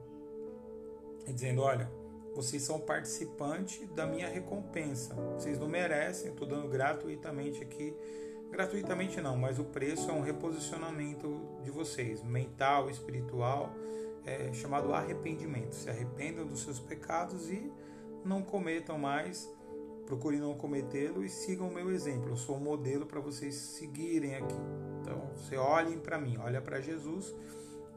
E 1.28 1.34
dizendo, 1.34 1.64
olha, 1.64 1.90
vocês 2.36 2.62
são 2.62 2.80
participantes 2.80 3.90
da 3.96 4.06
minha 4.06 4.28
recompensa. 4.28 5.16
Vocês 5.34 5.58
não 5.58 5.68
merecem, 5.68 6.30
estou 6.30 6.48
dando 6.48 6.68
gratuitamente 6.68 7.64
aqui 7.64 7.96
Gratuitamente 8.52 9.20
não, 9.20 9.36
mas 9.38 9.60
o 9.60 9.66
preço 9.66 10.10
é 10.10 10.14
um 10.14 10.22
reposicionamento 10.22 11.42
de 11.64 11.72
vocês, 11.72 12.24
mental, 12.24 12.90
espiritual, 12.90 13.74
é, 14.26 14.52
chamado 14.54 14.94
arrependimento. 14.94 15.74
Se 15.74 15.90
arrependam 15.90 16.48
dos 16.48 16.62
seus 16.62 16.80
pecados 16.80 17.50
e 17.50 17.72
não 18.24 18.42
cometam 18.42 18.98
mais, 18.98 19.50
procurem 20.06 20.40
não 20.40 20.56
cometê-lo 20.56 21.24
e 21.24 21.30
sigam 21.30 21.68
o 21.68 21.74
meu 21.74 21.92
exemplo. 21.92 22.30
Eu 22.30 22.38
sou 22.38 22.56
um 22.56 22.62
modelo 22.62 23.06
para 23.06 23.20
vocês 23.20 23.56
seguirem 23.56 24.36
aqui. 24.36 24.56
Então, 25.02 25.30
você 25.36 25.58
olhem 25.58 26.00
para 26.00 26.18
mim, 26.18 26.38
olha 26.38 26.62
para 26.62 26.80
Jesus 26.80 27.36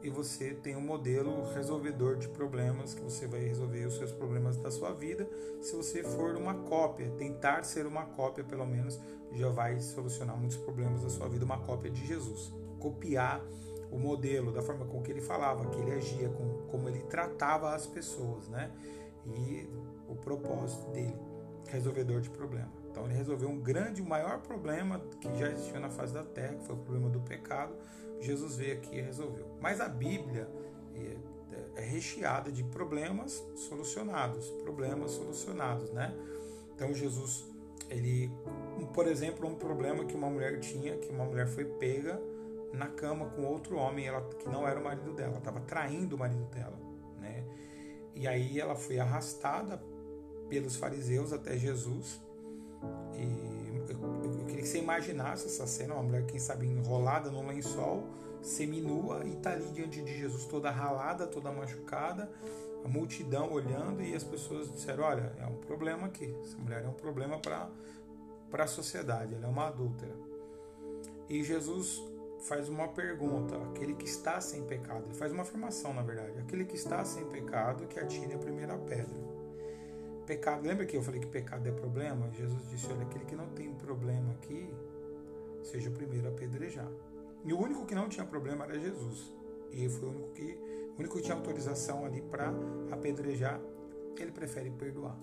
e 0.01 0.09
você 0.09 0.53
tem 0.53 0.75
um 0.75 0.81
modelo 0.81 1.43
resolvedor 1.53 2.15
de 2.15 2.27
problemas 2.29 2.93
que 2.93 3.01
você 3.01 3.27
vai 3.27 3.41
resolver 3.41 3.85
os 3.85 3.97
seus 3.97 4.11
problemas 4.11 4.57
da 4.57 4.71
sua 4.71 4.93
vida. 4.93 5.27
Se 5.61 5.75
você 5.75 6.03
for 6.03 6.35
uma 6.35 6.53
cópia, 6.53 7.09
tentar 7.17 7.63
ser 7.63 7.85
uma 7.85 8.05
cópia 8.05 8.43
pelo 8.43 8.65
menos, 8.65 8.99
já 9.33 9.49
vai 9.49 9.79
solucionar 9.81 10.37
muitos 10.37 10.57
problemas 10.57 11.03
da 11.03 11.09
sua 11.09 11.27
vida, 11.27 11.43
uma 11.43 11.59
cópia 11.59 11.91
de 11.91 12.05
Jesus. 12.05 12.53
Copiar 12.79 13.43
o 13.91 13.97
modelo, 13.97 14.51
da 14.51 14.61
forma 14.61 14.85
com 14.85 15.01
que 15.01 15.11
ele 15.11 15.21
falava, 15.21 15.65
que 15.69 15.79
ele 15.81 15.91
agia, 15.91 16.29
com, 16.29 16.67
como 16.69 16.87
ele 16.87 17.01
tratava 17.03 17.73
as 17.75 17.85
pessoas, 17.85 18.47
né? 18.47 18.71
E 19.25 19.67
o 20.07 20.15
propósito 20.15 20.89
dele, 20.91 21.17
resolvedor 21.67 22.21
de 22.21 22.29
problema. 22.29 22.78
Então 22.89 23.05
ele 23.05 23.13
resolveu 23.13 23.49
um 23.49 23.59
grande, 23.59 24.01
o 24.01 24.05
maior 24.05 24.39
problema 24.41 24.99
que 25.21 25.27
já 25.37 25.49
existiu 25.49 25.79
na 25.79 25.89
face 25.89 26.13
da 26.13 26.23
terra, 26.23 26.55
que 26.55 26.65
foi 26.65 26.75
o 26.75 26.79
problema 26.79 27.09
do 27.09 27.21
pecado. 27.21 27.73
Jesus 28.19 28.57
veio 28.57 28.73
aqui 28.73 28.97
e 28.97 29.01
resolveu. 29.01 29.45
Mas 29.61 29.79
a 29.79 29.87
Bíblia 29.87 30.49
é, 30.95 31.81
é 31.81 31.81
recheada 31.81 32.51
de 32.51 32.63
problemas 32.63 33.43
solucionados, 33.55 34.49
problemas 34.63 35.11
solucionados, 35.11 35.91
né? 35.91 36.13
Então 36.75 36.93
Jesus, 36.93 37.45
ele, 37.89 38.31
por 38.93 39.07
exemplo, 39.07 39.47
um 39.47 39.55
problema 39.55 40.05
que 40.05 40.15
uma 40.15 40.29
mulher 40.29 40.59
tinha, 40.59 40.97
que 40.97 41.09
uma 41.09 41.25
mulher 41.25 41.47
foi 41.47 41.65
pega 41.65 42.19
na 42.73 42.87
cama 42.87 43.29
com 43.29 43.43
outro 43.43 43.77
homem, 43.77 44.07
ela 44.07 44.21
que 44.21 44.47
não 44.47 44.67
era 44.67 44.79
o 44.79 44.83
marido 44.83 45.13
dela, 45.13 45.37
estava 45.37 45.59
traindo 45.61 46.15
o 46.15 46.19
marido 46.19 46.45
dela, 46.45 46.77
né? 47.19 47.43
E 48.15 48.27
aí 48.27 48.59
ela 48.59 48.75
foi 48.75 48.99
arrastada 48.99 49.81
pelos 50.49 50.75
fariseus 50.75 51.31
até 51.31 51.57
Jesus 51.57 52.21
e 53.15 53.77
eu, 53.89 54.39
eu, 54.39 54.45
queria 54.45 54.61
que 54.61 54.67
você 54.67 54.79
imaginasse 54.79 55.47
essa 55.47 55.67
cena, 55.67 55.95
uma 55.95 56.03
mulher, 56.03 56.25
quem 56.25 56.39
sabe, 56.39 56.67
enrolada 56.67 57.29
no 57.29 57.45
lençol, 57.45 58.07
seminua 58.41 59.23
e 59.25 59.33
está 59.33 59.51
ali 59.51 59.69
diante 59.71 60.01
de 60.01 60.17
Jesus, 60.17 60.45
toda 60.45 60.69
ralada, 60.71 61.27
toda 61.27 61.51
machucada, 61.51 62.31
a 62.83 62.87
multidão 62.87 63.51
olhando 63.51 64.01
e 64.01 64.15
as 64.15 64.23
pessoas 64.23 64.71
disseram: 64.71 65.03
Olha, 65.03 65.33
é 65.37 65.45
um 65.45 65.57
problema 65.57 66.07
aqui, 66.07 66.33
essa 66.43 66.57
mulher 66.57 66.83
é 66.83 66.87
um 66.87 66.93
problema 66.93 67.39
para 67.39 67.69
a 68.63 68.67
sociedade, 68.67 69.35
ela 69.35 69.45
é 69.45 69.49
uma 69.49 69.67
adúltera. 69.67 70.13
E 71.27 71.43
Jesus 71.43 72.01
faz 72.41 72.69
uma 72.69 72.87
pergunta, 72.87 73.57
aquele 73.69 73.93
que 73.95 74.05
está 74.05 74.39
sem 74.39 74.63
pecado, 74.63 75.03
ele 75.05 75.13
faz 75.13 75.31
uma 75.31 75.43
afirmação, 75.43 75.93
na 75.93 76.01
verdade, 76.01 76.39
aquele 76.39 76.65
que 76.65 76.75
está 76.75 77.03
sem 77.03 77.25
pecado 77.25 77.85
que 77.87 77.99
atire 77.99 78.33
a 78.33 78.37
primeira 78.37 78.77
pedra. 78.77 79.38
Pecado, 80.29 80.61
lembra 80.61 80.85
que 80.85 80.95
eu 80.95 81.01
falei 81.01 81.19
que 81.19 81.25
pecado 81.25 81.67
é 81.67 81.71
problema? 81.71 82.29
Jesus 82.29 82.69
disse, 82.69 82.85
olha, 82.93 83.01
aquele 83.01 83.25
que 83.25 83.35
não 83.35 83.47
tem 83.47 83.73
problema 83.73 84.31
aqui, 84.33 84.71
seja 85.63 85.89
o 85.89 85.91
primeiro 85.91 86.27
a 86.27 86.29
apedrejar. 86.29 86.87
E 87.43 87.51
o 87.51 87.59
único 87.59 87.83
que 87.83 87.95
não 87.95 88.07
tinha 88.07 88.23
problema 88.23 88.63
era 88.65 88.77
Jesus. 88.79 89.33
E 89.71 89.89
foi 89.89 90.07
o 90.07 90.11
único 90.11 90.29
que, 90.33 90.59
o 90.95 90.99
único 90.99 91.17
que 91.17 91.23
tinha 91.23 91.35
autorização 91.35 92.05
ali 92.05 92.21
para 92.21 92.53
apedrejar, 92.91 93.59
ele 94.19 94.31
prefere 94.31 94.69
perdoar. 94.69 95.17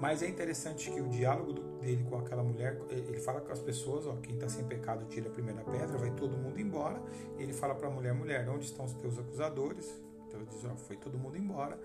Mas 0.00 0.22
é 0.22 0.26
interessante 0.26 0.90
que 0.90 1.00
o 1.02 1.08
diálogo 1.10 1.52
dele 1.78 2.02
com 2.08 2.16
aquela 2.16 2.42
mulher, 2.42 2.80
ele 2.88 3.20
fala 3.20 3.42
com 3.42 3.52
as 3.52 3.60
pessoas, 3.60 4.06
ó, 4.06 4.16
quem 4.16 4.36
está 4.36 4.48
sem 4.48 4.64
pecado 4.64 5.04
tira 5.04 5.28
a 5.28 5.30
primeira 5.30 5.62
pedra, 5.64 5.98
vai 5.98 6.12
todo 6.12 6.34
mundo 6.34 6.58
embora. 6.58 6.98
Ele 7.38 7.52
fala 7.52 7.74
para 7.74 7.88
a 7.88 7.90
mulher, 7.90 8.14
mulher, 8.14 8.48
onde 8.48 8.64
estão 8.64 8.86
os 8.86 8.94
teus 8.94 9.18
acusadores? 9.18 10.02
Então 10.26 10.40
ele 10.40 10.48
diz, 10.48 10.64
ó, 10.64 10.74
foi 10.76 10.96
todo 10.96 11.18
mundo 11.18 11.36
embora. 11.36 11.78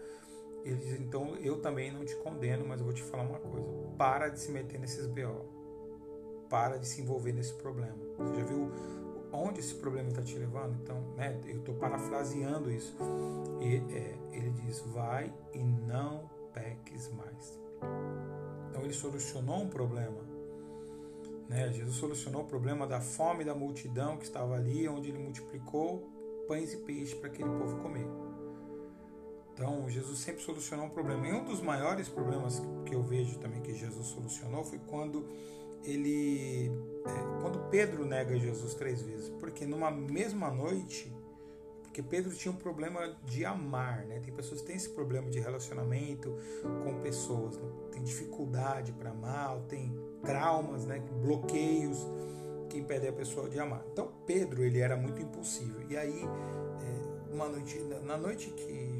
Ele 0.68 0.78
diz, 0.78 1.00
então 1.00 1.36
eu 1.38 1.62
também 1.62 1.92
não 1.92 2.04
te 2.04 2.16
condeno, 2.18 2.66
mas 2.68 2.80
eu 2.80 2.86
vou 2.86 2.94
te 2.94 3.02
falar 3.04 3.24
uma 3.24 3.40
coisa, 3.40 3.68
para 3.98 4.30
de 4.30 4.40
se 4.40 4.52
meter 4.52 4.80
nesses 4.80 5.08
BO. 5.08 5.46
Para 6.50 6.78
de 6.78 6.88
se 6.88 7.02
envolver 7.02 7.34
nesse 7.34 7.54
problema. 7.54 7.98
Você 8.18 8.36
já 8.36 8.46
viu 8.46 8.72
onde 9.32 9.60
esse 9.60 9.76
problema 9.76 10.10
está 10.10 10.22
te 10.22 10.38
levando? 10.38 10.78
Então, 10.82 11.02
né, 11.16 11.40
eu 11.46 11.60
estou 11.60 11.76
parafraseando 11.76 12.72
isso. 12.72 12.96
E 13.62 13.76
é, 13.94 14.18
ele 14.32 14.50
diz, 14.52 14.80
vai 14.88 15.34
e 15.54 15.60
não 15.60 16.30
peques 16.54 17.10
mais. 17.14 17.60
Então 18.70 18.84
ele 18.84 18.94
solucionou 18.94 19.64
um 19.64 19.70
problema. 19.70 20.28
Né? 21.48 21.72
Jesus 21.72 21.96
solucionou 21.96 22.42
o 22.42 22.46
problema 22.46 22.86
da 22.86 23.00
fome 23.00 23.44
da 23.44 23.56
multidão 23.56 24.18
que 24.18 24.26
estava 24.26 24.56
ali, 24.56 24.88
onde 24.88 25.10
ele 25.10 25.20
multiplicou 25.20 26.10
pães 26.48 26.74
e 26.74 26.78
peixes 26.78 27.14
para 27.14 27.28
aquele 27.30 27.50
povo 27.50 27.78
comer. 27.82 28.08
Então, 29.58 29.90
Jesus 29.90 30.20
sempre 30.20 30.44
solucionou 30.44 30.86
um 30.86 30.90
problema. 30.90 31.28
E 31.28 31.34
um 31.34 31.44
dos 31.44 31.62
maiores 31.62 32.08
problemas 32.08 32.62
que 32.86 32.94
eu 32.94 33.02
vejo 33.02 33.40
também 33.40 33.60
que 33.60 33.74
Jesus 33.74 34.06
solucionou 34.06 34.64
foi 34.64 34.78
quando 34.86 35.26
ele, 35.84 36.72
é, 37.04 37.42
quando 37.42 37.68
Pedro 37.72 38.06
nega 38.06 38.38
Jesus 38.38 38.76
três 38.76 39.02
vezes, 39.02 39.30
porque 39.40 39.66
numa 39.66 39.90
mesma 39.90 40.52
noite 40.52 41.12
porque 41.82 42.04
Pedro 42.04 42.32
tinha 42.36 42.52
um 42.52 42.56
problema 42.58 43.18
de 43.26 43.44
amar, 43.44 44.06
né? 44.06 44.20
Tem 44.20 44.32
pessoas 44.32 44.62
que 44.62 44.68
têm 44.68 44.76
esse 44.76 44.90
problema 44.90 45.32
de 45.32 45.40
relacionamento 45.40 46.32
com 46.84 47.00
pessoas, 47.02 47.58
né? 47.58 47.68
tem 47.92 48.04
dificuldade 48.04 48.92
para 48.92 49.10
amar, 49.10 49.60
tem 49.62 49.98
traumas, 50.24 50.86
né? 50.86 51.02
Bloqueios 51.24 52.06
que 52.70 52.78
impedem 52.78 53.10
a 53.10 53.14
pessoa 53.14 53.50
de 53.50 53.60
amar. 53.60 53.84
Então 53.92 54.12
Pedro 54.28 54.64
ele 54.64 54.80
era 54.80 54.96
muito 54.96 55.20
impulsivo. 55.24 55.82
E 55.90 55.98
aí, 55.98 56.22
é, 56.22 57.34
uma 57.34 57.50
noite, 57.50 57.80
na 58.04 58.16
noite 58.16 58.52
que 58.52 58.97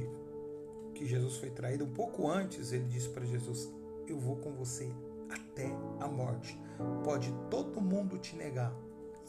que 0.98 1.06
Jesus 1.06 1.38
foi 1.38 1.52
traído, 1.52 1.86
um 1.86 1.94
pouco 1.94 2.28
antes 2.28 2.72
ele 2.72 2.86
disse 2.86 3.10
para 3.10 3.26
Jesus: 3.26 3.72
Eu 4.08 4.20
vou 4.20 4.38
com 4.38 4.52
você 4.54 4.92
até 5.30 5.68
a 6.00 6.08
morte. 6.08 6.60
Pode 7.04 7.32
todo 7.50 7.80
mundo 7.80 8.18
te 8.18 8.36
negar, 8.36 8.74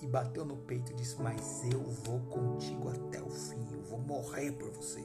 e 0.03 0.07
bateu 0.07 0.45
no 0.45 0.57
peito 0.57 0.93
e 0.93 0.95
disse: 0.95 1.21
Mas 1.21 1.63
eu 1.71 1.81
vou 1.81 2.21
contigo 2.21 2.89
até 2.89 3.23
o 3.23 3.29
fim, 3.29 3.67
eu 3.73 3.83
vou 3.83 3.99
morrer 3.99 4.53
por 4.53 4.71
você. 4.71 5.05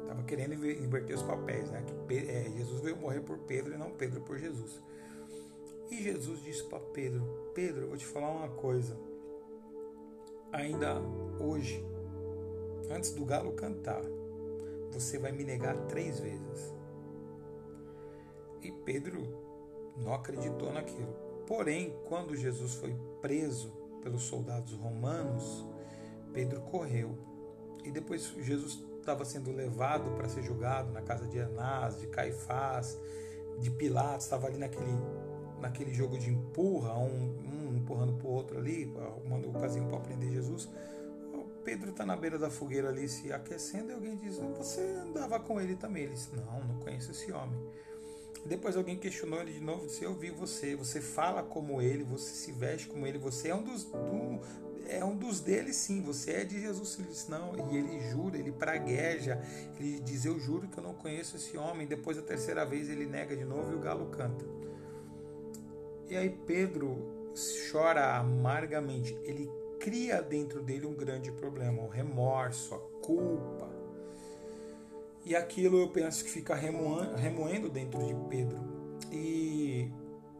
Estava 0.00 0.22
querendo 0.24 0.54
inverter 0.54 1.14
os 1.14 1.22
papéis, 1.22 1.70
né? 1.70 1.84
Que 2.08 2.16
é, 2.16 2.50
Jesus 2.50 2.80
veio 2.80 2.96
morrer 2.96 3.20
por 3.20 3.38
Pedro 3.38 3.74
e 3.74 3.76
não 3.76 3.92
Pedro 3.92 4.20
por 4.22 4.38
Jesus. 4.38 4.80
E 5.90 6.02
Jesus 6.02 6.42
disse 6.42 6.64
para 6.64 6.80
Pedro: 6.80 7.52
Pedro, 7.54 7.82
eu 7.82 7.88
vou 7.88 7.96
te 7.96 8.06
falar 8.06 8.30
uma 8.30 8.48
coisa. 8.48 8.96
Ainda 10.52 11.00
hoje, 11.38 11.84
antes 12.90 13.12
do 13.12 13.24
galo 13.24 13.52
cantar, 13.52 14.02
você 14.90 15.18
vai 15.18 15.32
me 15.32 15.44
negar 15.44 15.76
três 15.86 16.20
vezes. 16.20 16.74
E 18.62 18.70
Pedro 18.70 19.22
não 19.96 20.14
acreditou 20.14 20.72
naquilo. 20.72 21.12
Porém, 21.46 21.96
quando 22.06 22.36
Jesus 22.36 22.74
foi 22.74 22.94
preso 23.20 23.72
pelos 24.02 24.22
soldados 24.22 24.72
romanos, 24.74 25.66
Pedro 26.32 26.60
correu. 26.62 27.16
E 27.84 27.90
depois 27.90 28.32
Jesus 28.38 28.82
estava 28.98 29.24
sendo 29.24 29.50
levado 29.50 30.10
para 30.16 30.28
ser 30.28 30.42
julgado 30.42 30.92
na 30.92 31.02
casa 31.02 31.26
de 31.26 31.40
Anás, 31.40 31.98
de 31.98 32.06
Caifás, 32.06 33.00
de 33.58 33.70
Pilatos, 33.70 34.24
estava 34.24 34.46
ali 34.46 34.58
naquele, 34.58 34.92
naquele 35.58 35.92
jogo 35.92 36.18
de 36.18 36.30
empurra, 36.30 36.96
um, 36.98 37.36
um 37.44 37.76
empurrando 37.76 38.14
para 38.14 38.28
o 38.28 38.30
outro 38.30 38.58
ali, 38.58 38.92
arrumando 38.98 39.48
ocasião 39.48 39.86
para 39.88 40.00
prender 40.00 40.30
Jesus. 40.30 40.68
Pedro 41.64 41.90
está 41.90 42.04
na 42.04 42.16
beira 42.16 42.38
da 42.38 42.50
fogueira 42.50 42.88
ali 42.88 43.08
se 43.08 43.32
aquecendo 43.32 43.90
e 43.90 43.94
alguém 43.94 44.16
diz: 44.16 44.36
Você 44.36 44.80
andava 44.80 45.38
com 45.38 45.60
ele 45.60 45.76
também? 45.76 46.04
Ele 46.04 46.14
disse: 46.14 46.34
Não, 46.34 46.64
não 46.64 46.80
conheço 46.80 47.10
esse 47.10 47.30
homem. 47.32 47.58
Depois 48.44 48.76
alguém 48.76 48.96
questionou 48.96 49.40
ele 49.40 49.52
de 49.52 49.60
novo, 49.60 49.86
disse: 49.86 50.02
Eu 50.02 50.14
vi 50.14 50.30
você, 50.30 50.74
você 50.74 51.00
fala 51.00 51.42
como 51.42 51.80
ele, 51.80 52.02
você 52.02 52.32
se 52.32 52.52
veste 52.52 52.88
como 52.88 53.06
ele, 53.06 53.18
você 53.18 53.48
é 53.48 53.54
um 53.54 53.62
dos, 53.62 53.84
do, 53.84 54.40
é 54.88 55.04
um 55.04 55.14
dos 55.16 55.40
deles, 55.40 55.76
sim, 55.76 56.00
você 56.00 56.32
é 56.32 56.44
de 56.44 56.60
Jesus. 56.60 56.98
Ele 56.98 57.08
disse: 57.08 57.30
Não, 57.30 57.54
e 57.70 57.76
ele 57.76 58.00
jura, 58.10 58.38
ele 58.38 58.52
pragueja, 58.52 59.40
ele 59.78 60.00
diz: 60.00 60.24
Eu 60.24 60.38
juro 60.38 60.68
que 60.68 60.78
eu 60.78 60.82
não 60.82 60.94
conheço 60.94 61.36
esse 61.36 61.56
homem. 61.56 61.86
Depois, 61.86 62.16
a 62.16 62.22
terceira 62.22 62.64
vez, 62.64 62.88
ele 62.88 63.06
nega 63.06 63.36
de 63.36 63.44
novo 63.44 63.72
e 63.72 63.74
o 63.74 63.80
galo 63.80 64.06
canta. 64.06 64.44
E 66.08 66.16
aí, 66.16 66.30
Pedro 66.46 67.20
chora 67.70 68.16
amargamente, 68.16 69.16
ele 69.22 69.48
cria 69.80 70.22
dentro 70.22 70.62
dele 70.62 70.86
um 70.86 70.94
grande 70.94 71.32
problema, 71.32 71.82
o 71.82 71.88
remorso, 71.88 72.74
a 72.74 72.78
culpa 73.04 73.80
e 75.24 75.36
aquilo 75.36 75.78
eu 75.78 75.88
penso 75.88 76.24
que 76.24 76.30
fica 76.30 76.54
remoendo 76.54 77.68
dentro 77.68 78.02
de 78.04 78.14
Pedro. 78.28 78.58
E 79.12 79.90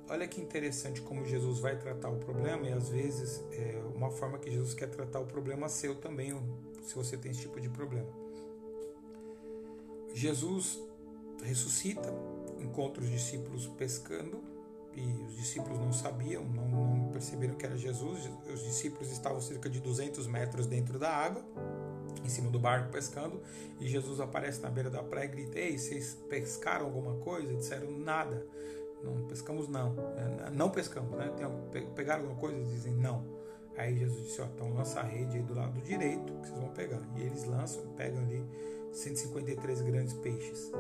olha 0.09 0.27
que 0.27 0.41
interessante 0.41 1.03
como 1.03 1.25
Jesus 1.25 1.59
vai 1.59 1.79
tratar 1.79 2.09
o 2.09 2.17
problema, 2.17 2.67
e 2.67 2.73
às 2.73 2.89
vezes 2.89 3.45
é 3.53 3.81
uma 3.95 4.11
forma 4.11 4.39
que 4.39 4.51
Jesus 4.51 4.75
quer 4.75 4.89
tratar 4.89 5.21
o 5.21 5.27
problema 5.27 5.69
seu 5.69 5.95
também, 5.97 6.35
se 6.83 6.95
você 6.95 7.17
tem 7.17 7.31
esse 7.31 7.43
tipo 7.43 7.61
de 7.61 7.69
problema. 7.69 8.09
Jesus 10.15 10.81
ressuscita, 11.43 12.13
encontra 12.59 13.03
os 13.03 13.11
discípulos 13.11 13.67
pescando, 13.67 14.43
e 14.95 15.25
os 15.29 15.37
discípulos 15.37 15.79
não 15.79 15.93
sabiam, 15.93 16.45
não, 16.45 16.69
não 16.69 17.09
perceberam 17.11 17.55
que 17.55 17.65
era 17.65 17.77
Jesus. 17.77 18.29
Os 18.53 18.63
discípulos 18.65 19.11
estavam 19.11 19.41
cerca 19.41 19.69
de 19.69 19.81
200 19.81 20.27
metros 20.27 20.67
dentro 20.67 20.99
da 20.99 21.11
água 21.11 21.45
em 22.25 22.29
cima 22.29 22.51
do 22.51 22.59
barco 22.59 22.91
pescando 22.91 23.41
e 23.81 23.89
Jesus 23.89 24.21
aparece 24.21 24.61
na 24.61 24.71
beira 24.71 24.91
da 24.91 25.03
praia 25.03 25.27
e 25.27 25.29
grita: 25.29 25.59
Ei, 25.59 25.79
vocês 25.79 26.15
pescaram 26.29 26.87
alguma 26.87 27.15
coisa? 27.17 27.53
E 27.53 27.57
disseram: 27.57 27.91
Nada. 27.91 28.47
Não 29.03 29.27
pescamos, 29.27 29.69
não. 29.69 29.95
É, 30.47 30.51
não 30.51 30.71
pescamos, 30.71 31.11
né? 31.13 31.33
Pegaram 31.95 32.23
alguma 32.25 32.41
coisa? 32.41 32.63
Dizem: 32.65 32.93
Não. 32.95 33.25
Aí 33.77 33.97
Jesus 33.99 34.27
disse: 34.27 34.43
Ó, 34.43 34.45
então 34.45 34.73
lança 34.75 35.01
a 35.01 35.03
rede 35.03 35.39
aí 35.39 35.43
do 35.43 35.55
lado 35.55 35.81
direito 35.81 36.33
que 36.41 36.49
vocês 36.49 36.59
vão 36.59 36.69
pegar. 36.71 37.01
E 37.17 37.23
eles 37.23 37.45
lançam, 37.45 37.83
pegam 37.97 38.21
ali 38.23 38.45
153 38.93 39.83
grandes 39.83 40.13
peixes. 40.15 40.71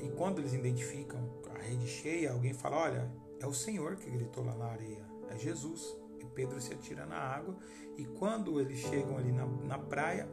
E 0.00 0.08
quando 0.10 0.38
eles 0.38 0.52
identificam 0.52 1.18
a 1.54 1.58
rede 1.58 1.86
cheia, 1.86 2.32
alguém 2.32 2.52
fala: 2.52 2.76
Olha, 2.76 3.10
é 3.40 3.46
o 3.46 3.54
Senhor 3.54 3.96
que 3.96 4.10
gritou 4.10 4.44
lá 4.44 4.54
na 4.54 4.66
areia, 4.66 5.04
é 5.30 5.38
Jesus. 5.38 5.96
Pedro 6.38 6.60
se 6.60 6.72
atira 6.72 7.04
na 7.04 7.16
água 7.16 7.56
e 7.96 8.04
quando 8.04 8.60
eles 8.60 8.78
chegam 8.78 9.18
ali 9.18 9.32
na, 9.32 9.44
na 9.44 9.76
praia, 9.76 10.28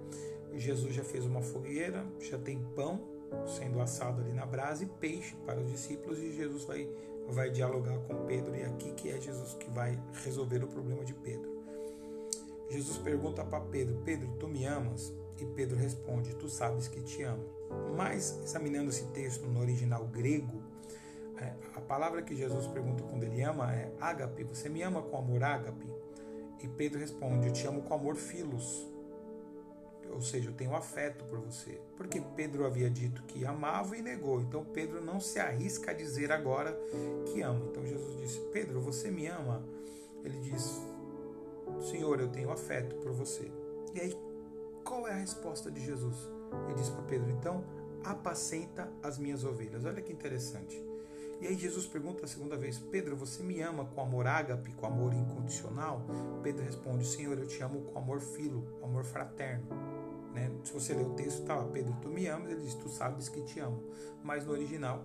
Jesus 0.53 0.93
já 0.93 1.03
fez 1.03 1.25
uma 1.25 1.41
fogueira, 1.41 2.05
já 2.19 2.37
tem 2.37 2.63
pão 2.75 3.01
sendo 3.47 3.81
assado 3.81 4.21
ali 4.21 4.31
na 4.31 4.45
brasa 4.45 4.83
e 4.83 4.85
peixe 4.85 5.35
para 5.47 5.59
os 5.59 5.71
discípulos 5.71 6.19
e 6.19 6.31
Jesus 6.31 6.63
vai, 6.65 6.87
vai 7.29 7.49
dialogar 7.49 7.97
com 8.01 8.23
Pedro 8.27 8.55
e 8.55 8.61
é 8.61 8.67
aqui 8.67 8.91
que 8.91 9.09
é 9.09 9.19
Jesus 9.19 9.55
que 9.55 9.67
vai 9.71 9.99
resolver 10.23 10.63
o 10.63 10.67
problema 10.67 11.03
de 11.03 11.15
Pedro. 11.15 11.55
Jesus 12.69 12.99
pergunta 12.99 13.43
para 13.43 13.61
Pedro: 13.61 13.99
Pedro, 14.05 14.29
tu 14.39 14.47
me 14.47 14.63
amas? 14.63 15.11
E 15.39 15.45
Pedro 15.45 15.75
responde: 15.75 16.35
Tu 16.35 16.47
sabes 16.49 16.87
que 16.87 17.01
te 17.01 17.23
amo. 17.23 17.43
Mas, 17.95 18.39
examinando 18.43 18.89
esse 18.89 19.05
texto 19.07 19.47
no 19.47 19.59
original 19.59 20.05
grego, 20.07 20.61
a 21.75 21.81
palavra 21.81 22.21
que 22.21 22.35
Jesus 22.35 22.67
pergunta 22.67 23.03
quando 23.03 23.23
ele 23.23 23.41
ama 23.41 23.73
é 23.73 23.91
ágape. 23.99 24.43
Você 24.43 24.69
me 24.69 24.81
ama 24.81 25.01
com 25.01 25.17
amor 25.17 25.43
ágape? 25.43 25.87
E 26.61 26.67
Pedro 26.67 26.99
responde: 26.99 27.47
Eu 27.47 27.53
te 27.53 27.67
amo 27.67 27.81
com 27.81 27.93
amor 27.93 28.15
filos. 28.15 28.87
Ou 30.09 30.21
seja, 30.21 30.49
eu 30.49 30.53
tenho 30.53 30.73
afeto 30.75 31.25
por 31.25 31.39
você. 31.39 31.81
Porque 31.97 32.21
Pedro 32.35 32.65
havia 32.65 32.89
dito 32.89 33.23
que 33.23 33.45
amava 33.45 33.97
e 33.97 34.01
negou. 34.01 34.39
Então 34.39 34.63
Pedro 34.63 35.03
não 35.03 35.19
se 35.19 35.39
arrisca 35.39 35.91
a 35.91 35.93
dizer 35.93 36.31
agora 36.31 36.77
que 37.25 37.41
ama. 37.41 37.65
Então 37.69 37.85
Jesus 37.85 38.17
disse: 38.21 38.39
Pedro, 38.51 38.79
você 38.79 39.11
me 39.11 39.27
ama? 39.27 39.63
Ele 40.23 40.39
diz: 40.39 40.81
Senhor, 41.91 42.19
eu 42.19 42.29
tenho 42.29 42.51
afeto 42.51 42.95
por 42.97 43.11
você. 43.11 43.51
E 43.93 43.99
aí, 43.99 44.17
qual 44.83 45.07
é 45.07 45.11
a 45.11 45.17
resposta 45.17 45.69
de 45.69 45.83
Jesus? 45.83 46.15
Ele 46.65 46.75
diz 46.75 46.89
para 46.89 47.03
Pedro: 47.03 47.29
Então, 47.31 47.63
apacenta 48.03 48.89
as 49.03 49.17
minhas 49.17 49.43
ovelhas. 49.43 49.83
Olha 49.83 50.01
que 50.01 50.13
interessante. 50.13 50.94
E 51.41 51.47
aí 51.47 51.57
Jesus 51.57 51.85
pergunta 51.85 52.25
a 52.25 52.27
segunda 52.27 52.57
vez: 52.57 52.77
Pedro, 52.77 53.15
você 53.15 53.43
me 53.43 53.61
ama 53.61 53.85
com 53.85 54.01
amor 54.01 54.27
ágape, 54.27 54.71
com 54.73 54.85
amor 54.85 55.13
incondicional? 55.13 56.01
Pedro 56.41 56.63
responde: 56.63 57.05
Senhor, 57.05 57.37
eu 57.37 57.47
te 57.47 57.61
amo 57.61 57.81
com 57.81 57.99
amor 57.99 58.19
filo, 58.19 58.79
amor 58.81 59.03
fraterno. 59.03 59.67
Né? 60.33 60.51
Se 60.63 60.73
você 60.73 60.93
ler 60.93 61.05
o 61.05 61.13
texto, 61.13 61.45
tá 61.45 61.55
lá, 61.55 61.65
Pedro, 61.65 61.95
tu 62.01 62.09
me 62.09 62.27
amas, 62.27 62.51
ele 62.51 62.61
diz, 62.61 62.73
tu 62.75 62.89
sabes 62.89 63.29
que 63.29 63.41
te 63.41 63.59
amo. 63.59 63.81
Mas 64.21 64.45
no 64.45 64.51
original, 64.51 65.01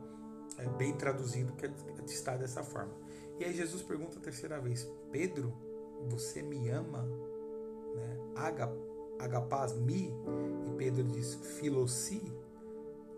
é 0.59 0.67
bem 0.67 0.93
traduzido, 0.97 1.53
que 1.53 1.67
está 2.07 2.37
dessa 2.37 2.63
forma. 2.63 2.93
E 3.39 3.45
aí 3.45 3.55
Jesus 3.55 3.83
pergunta 3.83 4.19
a 4.19 4.23
terceira 4.23 4.61
vez: 4.61 4.91
Pedro, 5.11 5.53
você 6.09 6.43
me 6.43 6.69
ama? 6.71 7.03
Né? 7.95 8.19
Agapaz 9.19 9.75
mi? 9.75 10.13
E 10.67 10.71
Pedro 10.77 11.05
diz: 11.05 11.35
Filosi, 11.35 12.23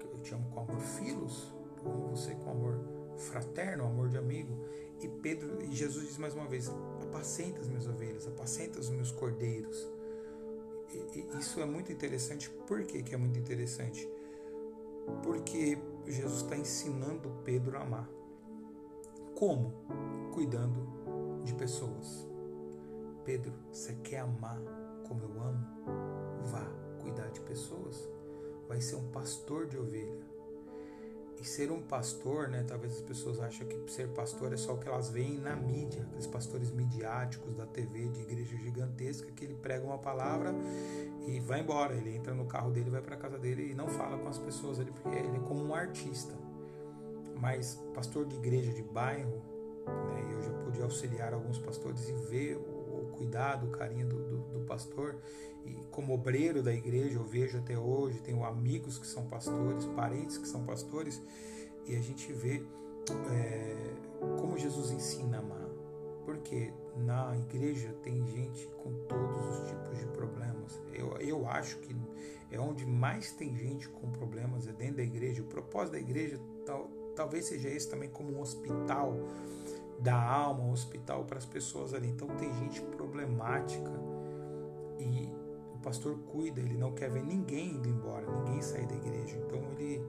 eu 0.01 0.19
te 0.21 0.35
amo 0.35 0.51
com 0.51 0.61
amor 0.61 0.81
filos, 0.81 1.53
eu 1.85 1.91
amo 1.91 2.09
você 2.09 2.35
com 2.35 2.51
amor 2.51 2.92
fraterno, 3.17 3.85
amor 3.85 4.09
de 4.09 4.19
amigo. 4.19 4.57
E 5.01 5.09
Pedro 5.09 5.63
e 5.63 5.73
Jesus 5.73 6.07
diz 6.07 6.19
mais 6.19 6.35
uma 6.35 6.47
vez: 6.47 6.71
apacenta 7.03 7.61
as 7.61 7.69
minhas 7.69 7.87
ovelhas, 7.87 8.27
apacenta 8.27 8.79
os 8.79 8.89
meus 8.91 9.11
cordeiros. 9.11 9.91
E, 10.93 11.19
e 11.19 11.39
isso 11.39 11.61
é 11.61 11.65
muito 11.65 11.93
interessante. 11.93 12.51
Por 12.67 12.85
que, 12.85 13.03
que 13.03 13.15
é 13.15 13.19
muito 13.19 13.39
interessante? 13.39 14.09
Porque 15.23 15.79
Jesus 16.07 16.43
está 16.43 16.57
ensinando 16.57 17.31
Pedro 17.45 17.77
a 17.79 17.83
amar. 17.83 18.09
Como? 19.35 19.73
Cuidando 20.33 21.43
de 21.45 21.55
pessoas. 21.55 22.29
Pedro, 23.25 23.53
você 23.73 23.95
quer 23.95 24.21
amar 24.21 24.61
como 25.07 25.23
eu 25.25 25.43
amo? 25.43 25.67
Vá 26.45 26.67
cuidar 27.01 27.29
de 27.31 27.41
pessoas. 27.41 28.09
Vai 28.69 28.81
ser 28.81 28.97
um 28.97 29.09
pastor 29.11 29.67
de 29.67 29.77
ovelha. 29.77 30.32
E 31.43 31.45
ser 31.45 31.73
um 31.73 31.83
pastor, 31.83 32.47
né? 32.47 32.63
Talvez 32.63 32.93
as 32.95 33.01
pessoas 33.01 33.41
achem 33.41 33.67
que 33.67 33.91
ser 33.91 34.07
pastor 34.11 34.53
é 34.53 34.57
só 34.57 34.75
o 34.75 34.79
que 34.79 34.87
elas 34.87 35.11
veem 35.11 35.41
na 35.41 35.57
mídia, 35.57 36.05
aqueles 36.05 36.29
pastores 36.29 36.71
midiáticos 36.71 37.57
da 37.57 37.67
TV, 37.67 38.09
de 38.11 38.21
igreja 38.21 38.57
gigantesca, 38.57 39.29
que 39.33 39.45
ele 39.45 39.55
prega 39.55 39.85
uma 39.85 39.99
palavra 39.99 40.55
e 41.27 41.41
vai 41.41 41.59
embora. 41.59 41.95
Ele 41.95 42.15
entra 42.15 42.33
no 42.33 42.47
carro 42.47 42.71
dele, 42.71 42.91
vai 42.91 43.03
para 43.03 43.17
casa 43.17 43.41
dele 43.41 43.73
e 43.73 43.75
não 43.75 43.89
fala 43.89 44.17
com 44.19 44.29
as 44.29 44.39
pessoas 44.39 44.79
porque 44.79 45.19
ele 45.19 45.37
é 45.37 45.41
como 45.41 45.65
um 45.65 45.75
artista. 45.75 46.33
Mas 47.41 47.75
pastor 47.93 48.25
de 48.25 48.37
igreja 48.37 48.73
de 48.73 48.83
bairro, 48.85 49.43
né? 49.85 50.35
Eu 50.35 50.43
já 50.43 50.53
pude 50.65 50.81
auxiliar 50.81 51.35
alguns 51.35 51.59
pastores 51.59 52.09
e 52.09 52.13
ver 52.31 52.57
cuidado, 53.13 53.67
o 53.67 53.71
carinho 53.71 54.09
do, 54.09 54.17
do, 54.17 54.59
do 54.59 54.67
pastor 54.67 55.19
e 55.65 55.75
como 55.91 56.13
obreiro 56.15 56.63
da 56.63 56.73
igreja, 56.73 57.19
eu 57.19 57.25
vejo 57.25 57.59
até 57.59 57.79
hoje, 57.79 58.21
tenho 58.21 58.45
amigos 58.45 58.99
que 58.99 59.07
são 59.07 59.27
pastores, 59.27 59.87
parentes 59.87 60.39
que 60.39 60.49
são 60.49 60.65
pastores, 60.65 61.23
e 61.87 61.95
a 61.95 62.01
gente 62.01 62.33
vê 62.33 62.65
é, 63.31 63.95
como 64.41 64.59
Jesus 64.59 64.91
ensina 64.91 65.39
a 65.39 65.41
amar. 65.41 65.69
Porque 66.25 66.73
na 66.97 67.37
igreja 67.37 67.93
tem 68.03 68.25
gente 68.29 68.67
com 68.83 68.93
todos 69.09 69.59
os 69.59 69.69
tipos 69.69 69.99
de 69.99 70.07
problemas. 70.07 70.81
Eu, 70.93 71.17
eu 71.19 71.49
acho 71.49 71.79
que 71.79 71.97
é 72.51 72.61
onde 72.61 72.87
mais 72.87 73.33
tem 73.33 73.57
gente 73.57 73.89
com 73.89 74.09
problemas, 74.11 74.69
é 74.69 74.73
dentro 74.73 74.97
da 74.97 75.03
igreja. 75.03 75.43
O 75.43 75.47
propósito 75.47 75.93
da 75.95 75.99
igreja 75.99 76.39
tal, 76.65 76.89
talvez 77.17 77.47
seja 77.47 77.69
esse 77.69 77.89
também 77.89 78.09
como 78.09 78.33
um 78.33 78.41
hospital 78.41 79.17
da 80.03 80.21
alma, 80.21 80.65
um 80.65 80.73
hospital 80.73 81.25
para 81.25 81.39
as 81.39 81.47
pessoas 81.47 81.95
ali. 81.95 82.09
Então 82.09 82.29
tem 82.29 82.53
gente 82.55 82.81
problemática 82.83 83.93
e 84.99 85.33
pastor 85.83 86.17
cuida, 86.31 86.61
ele 86.61 86.77
não 86.77 86.93
quer 86.93 87.11
ver 87.11 87.25
ninguém 87.25 87.73
indo 87.73 87.89
embora, 87.89 88.25
ninguém 88.31 88.63
sair 88.63 88.87
da 88.87 88.95
igreja. 88.95 89.37
Então 89.37 89.59
ele 89.73 90.01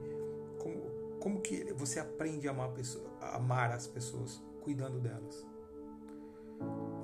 como, 0.58 0.80
como 1.20 1.40
que 1.40 1.72
você 1.74 2.00
aprende 2.00 2.48
a 2.48 2.52
amar, 2.52 2.70
pessoa, 2.70 3.04
a 3.20 3.36
amar 3.36 3.72
as 3.72 3.86
pessoas 3.86 4.42
cuidando 4.62 5.00
delas? 5.00 5.46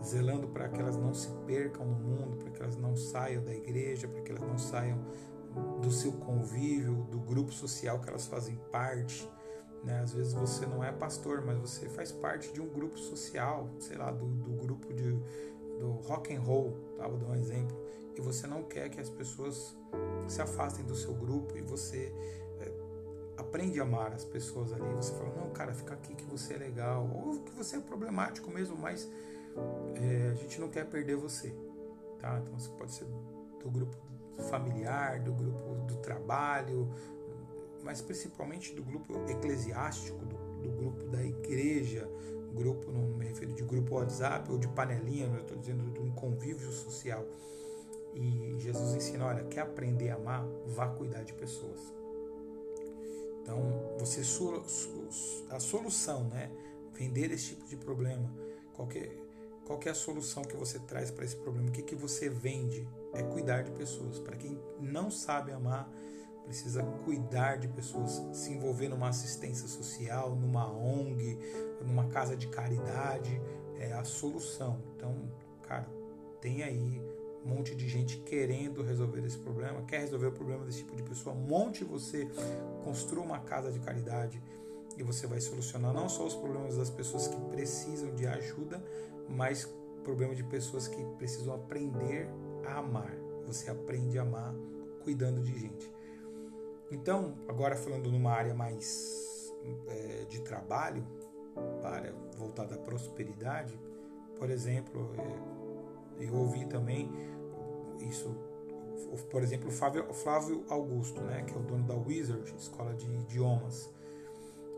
Zelando 0.03 0.49
para 0.49 0.69
que 0.69 0.81
elas 0.81 0.97
não 0.97 1.13
se 1.13 1.29
percam 1.47 1.85
no 1.85 1.97
mundo, 1.97 2.37
para 2.39 2.51
que 2.51 2.63
elas 2.63 2.77
não 2.77 2.97
saiam 2.97 3.45
da 3.45 3.53
igreja, 3.53 4.09
para 4.09 4.23
que 4.23 4.31
elas 4.31 4.43
não 4.43 4.57
saiam 4.57 4.99
do 5.83 5.91
seu 5.91 6.13
convívio, 6.13 7.07
do 7.11 7.19
grupo 7.19 7.53
social 7.53 7.99
que 8.01 8.09
elas 8.09 8.27
fazem 8.27 8.57
parte. 8.71 9.29
Né? 9.85 10.01
Às 10.01 10.13
vezes 10.13 10.33
você 10.33 10.67
não 10.67 10.85
é 10.85 10.93
pastor, 10.93 11.43
mas 11.45 11.59
você 11.59 11.89
faz 11.89 12.13
parte 12.13 12.53
de 12.53 12.61
um 12.61 12.69
grupo 12.69 12.99
social, 12.99 13.69
sei 13.79 13.97
lá, 13.97 14.11
do, 14.11 14.27
do 14.27 14.53
grupo 14.53 14.93
de, 14.93 15.13
do 15.79 15.93
rock 16.07 16.35
and 16.35 16.41
roll, 16.41 16.77
tá? 16.97 17.09
vou 17.09 17.19
dar 17.19 17.29
um 17.29 17.35
exemplo 17.35 17.91
e 18.17 18.21
você 18.21 18.47
não 18.47 18.63
quer 18.63 18.89
que 18.91 19.01
as 19.01 19.09
pessoas 19.09 19.75
se 20.29 20.41
afastem 20.41 20.85
do 20.85 20.95
seu 20.95 21.15
grupo 21.15 21.57
e 21.57 21.63
você 21.63 22.13
é, 22.61 22.73
aprende 23.39 23.81
a 23.81 23.83
amar 23.83 24.13
as 24.13 24.25
pessoas 24.25 24.73
ali. 24.73 24.89
Você 24.95 25.15
fala, 25.15 25.35
não, 25.37 25.51
cara, 25.51 25.73
fica 25.73 25.95
aqui 25.95 26.15
que 26.15 26.25
você 26.25 26.55
é 26.55 26.59
legal, 26.59 27.09
ou 27.13 27.41
que 27.41 27.53
você 27.53 27.77
é 27.77 27.81
problemático 27.81 28.51
mesmo, 28.51 28.77
mas 28.77 29.09
é, 29.97 30.31
a 30.31 30.35
gente 30.35 30.61
não 30.61 30.69
quer 30.69 30.85
perder 30.87 31.17
você, 31.17 31.55
tá? 32.19 32.39
Então 32.39 32.59
você 32.59 32.71
pode 32.71 32.93
ser 32.93 33.05
do 33.05 33.71
grupo 33.71 33.97
familiar, 34.49 35.21
do 35.21 35.33
grupo 35.33 35.75
do 35.87 35.97
trabalho, 35.97 36.89
mas 37.83 38.01
principalmente 38.01 38.75
do 38.75 38.83
grupo 38.83 39.15
eclesiástico, 39.29 40.25
do, 40.25 40.37
do 40.63 40.71
grupo 40.71 41.05
da 41.07 41.23
igreja, 41.23 42.09
grupo, 42.55 42.91
não 42.91 43.03
me 43.17 43.27
refiro 43.27 43.53
de 43.53 43.63
grupo 43.63 43.95
WhatsApp 43.95 44.51
ou 44.51 44.59
de 44.59 44.69
panelinha, 44.69 45.27
eu 45.27 45.41
estou 45.41 45.57
dizendo 45.57 45.91
de 45.93 46.01
um 46.01 46.11
convívio 46.13 46.71
social. 46.71 47.25
E 48.15 48.57
Jesus 48.59 48.95
ensina: 48.95 49.27
olha, 49.27 49.45
quer 49.45 49.61
aprender 49.61 50.11
a 50.11 50.17
amar? 50.17 50.45
Vá 50.67 50.89
cuidar 50.89 51.23
de 51.23 51.33
pessoas. 51.33 51.81
Então, 53.43 53.97
você 53.99 54.23
a 55.51 55.61
solução, 55.61 56.25
né? 56.25 56.51
Vender 56.93 57.31
esse 57.31 57.55
tipo 57.55 57.67
de 57.67 57.77
problema. 57.77 58.31
Qual 58.75 58.87
qual 59.65 59.79
que 59.79 59.89
é 59.89 59.93
a 59.93 59.95
solução 59.95 60.43
que 60.43 60.57
você 60.57 60.79
traz 60.81 61.11
para 61.11 61.25
esse 61.25 61.37
problema? 61.37 61.69
O 61.69 61.73
que, 61.73 61.83
que 61.83 61.95
você 61.95 62.29
vende? 62.29 62.87
É 63.15 63.23
cuidar 63.23 63.63
de 63.63 63.71
pessoas. 63.71 64.19
Para 64.19 64.37
quem 64.37 64.61
não 64.81 65.11
sabe 65.11 65.53
amar, 65.53 65.89
precisa 66.51 66.83
cuidar 67.05 67.59
de 67.59 67.69
pessoas, 67.69 68.21
se 68.33 68.53
envolver 68.53 68.89
numa 68.89 69.09
assistência 69.09 69.69
social, 69.69 70.35
numa 70.35 70.69
ONG, 70.69 71.39
numa 71.81 72.09
casa 72.09 72.37
de 72.37 72.49
caridade, 72.49 73.41
é 73.79 73.93
a 73.93 74.03
solução. 74.03 74.83
Então, 74.97 75.31
cara, 75.63 75.89
tem 76.41 76.65
aí 76.65 77.01
um 77.45 77.55
monte 77.55 77.73
de 77.77 77.89
gente 77.89 78.19
querendo 78.19 78.83
resolver 78.83 79.25
esse 79.25 79.39
problema, 79.39 79.83
quer 79.83 80.01
resolver 80.01 80.27
o 80.27 80.33
problema 80.33 80.65
desse 80.65 80.79
tipo 80.79 80.97
de 80.97 81.05
pessoa, 81.05 81.37
monte 81.37 81.85
você, 81.85 82.29
construa 82.83 83.25
uma 83.25 83.39
casa 83.39 83.71
de 83.71 83.79
caridade 83.79 84.43
e 84.99 85.05
você 85.05 85.29
vai 85.29 85.41
solucionar 85.41 85.95
não 85.95 86.09
só 86.09 86.27
os 86.27 86.35
problemas 86.35 86.77
das 86.77 86.91
pessoas 86.91 87.29
que 87.29 87.41
precisam 87.53 88.13
de 88.17 88.27
ajuda, 88.27 88.83
mas 89.29 89.73
problema 90.03 90.35
de 90.35 90.43
pessoas 90.43 90.89
que 90.89 91.01
precisam 91.17 91.55
aprender 91.55 92.29
a 92.67 92.79
amar. 92.79 93.15
Você 93.47 93.71
aprende 93.71 94.19
a 94.19 94.23
amar 94.23 94.53
cuidando 95.05 95.43
de 95.43 95.57
gente. 95.57 96.00
Então, 96.91 97.35
agora 97.49 97.77
falando 97.77 98.11
numa 98.11 98.33
área 98.33 98.55
mais 98.55 99.55
é, 99.87 100.25
de 100.29 100.41
trabalho, 100.43 101.07
área 101.83 102.15
voltada 102.37 102.75
à 102.75 102.79
prosperidade, 102.79 103.79
por 104.37 104.51
exemplo, 104.51 105.13
é, 105.19 106.25
eu 106.25 106.35
ouvi 106.35 106.67
também 106.67 107.11
isso, 108.01 108.35
por 109.31 109.43
exemplo, 109.43 109.69
o 109.69 109.73
Flávio, 109.73 110.13
Flávio 110.13 110.65
Augusto, 110.69 111.21
né, 111.21 111.43
que 111.43 111.55
é 111.55 111.57
o 111.57 111.63
dono 111.63 111.85
da 111.85 111.95
Wizard, 111.95 112.53
escola 112.57 112.95
de 112.95 113.07
idiomas, 113.07 113.91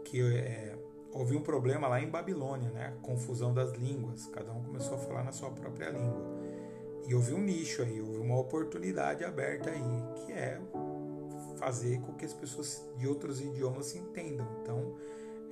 que 0.05 0.21
é, 0.21 0.77
houve 1.13 1.37
um 1.37 1.43
problema 1.43 1.89
lá 1.89 2.01
em 2.01 2.11
Babilônia, 2.11 2.71
né, 2.71 2.95
confusão 3.03 3.55
das 3.55 3.73
línguas, 3.73 4.27
cada 4.27 4.53
um 4.53 4.63
começou 4.63 4.97
a 4.97 4.99
falar 4.99 5.23
na 5.25 5.33
sua 5.33 5.51
própria 5.51 5.91
língua. 5.91 6.43
E 7.07 7.15
houve 7.15 7.35
um 7.35 7.41
nicho 7.41 7.83
aí, 7.83 8.01
houve 8.01 8.19
uma 8.19 8.39
oportunidade 8.39 9.25
aberta 9.25 9.71
aí, 9.71 10.25
que 10.25 10.33
é 10.33 10.61
fazer 11.63 12.01
com 12.01 12.13
que 12.15 12.25
as 12.25 12.35
pessoas 12.35 12.85
de 12.97 13.07
outros 13.07 13.41
idiomas 13.41 13.87
se 13.87 13.99
entendam. 13.99 14.47
Então, 14.61 14.97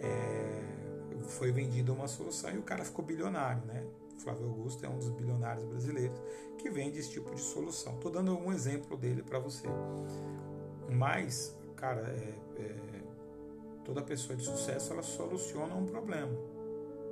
é, 0.00 1.22
foi 1.22 1.52
vendida 1.52 1.92
uma 1.92 2.08
solução 2.08 2.52
e 2.52 2.58
o 2.58 2.62
cara 2.62 2.84
ficou 2.84 3.04
bilionário, 3.04 3.64
né? 3.64 3.86
Flávio 4.18 4.48
Augusto 4.48 4.84
é 4.84 4.88
um 4.88 4.98
dos 4.98 5.08
bilionários 5.08 5.64
brasileiros 5.64 6.20
que 6.58 6.68
vende 6.68 6.98
esse 6.98 7.10
tipo 7.10 7.32
de 7.32 7.40
solução. 7.40 7.94
Estou 7.94 8.10
dando 8.10 8.36
um 8.36 8.52
exemplo 8.52 8.96
dele 8.96 9.22
para 9.22 9.38
você. 9.38 9.68
Mas, 10.90 11.56
cara, 11.76 12.02
é, 12.02 12.34
é, 12.60 13.02
toda 13.84 14.02
pessoa 14.02 14.36
de 14.36 14.44
sucesso 14.44 14.92
ela 14.92 15.02
soluciona 15.02 15.74
um 15.76 15.86
problema. 15.86 16.36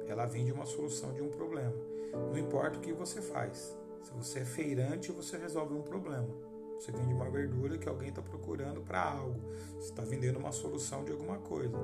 Ela 0.08 0.26
vende 0.26 0.50
uma 0.50 0.66
solução 0.66 1.14
de 1.14 1.22
um 1.22 1.28
problema. 1.28 1.74
Não 2.12 2.36
importa 2.36 2.78
o 2.78 2.80
que 2.80 2.92
você 2.92 3.22
faz. 3.22 3.78
Se 4.02 4.12
você 4.12 4.40
é 4.40 4.44
feirante, 4.44 5.12
você 5.12 5.38
resolve 5.38 5.72
um 5.72 5.82
problema. 5.82 6.47
Você 6.78 6.92
vende 6.92 7.12
uma 7.12 7.28
verdura 7.28 7.76
que 7.76 7.88
alguém 7.88 8.08
está 8.08 8.22
procurando 8.22 8.80
para 8.80 9.02
algo. 9.02 9.40
Você 9.74 9.90
está 9.90 10.02
vendendo 10.02 10.38
uma 10.38 10.52
solução 10.52 11.04
de 11.04 11.12
alguma 11.12 11.38
coisa. 11.38 11.76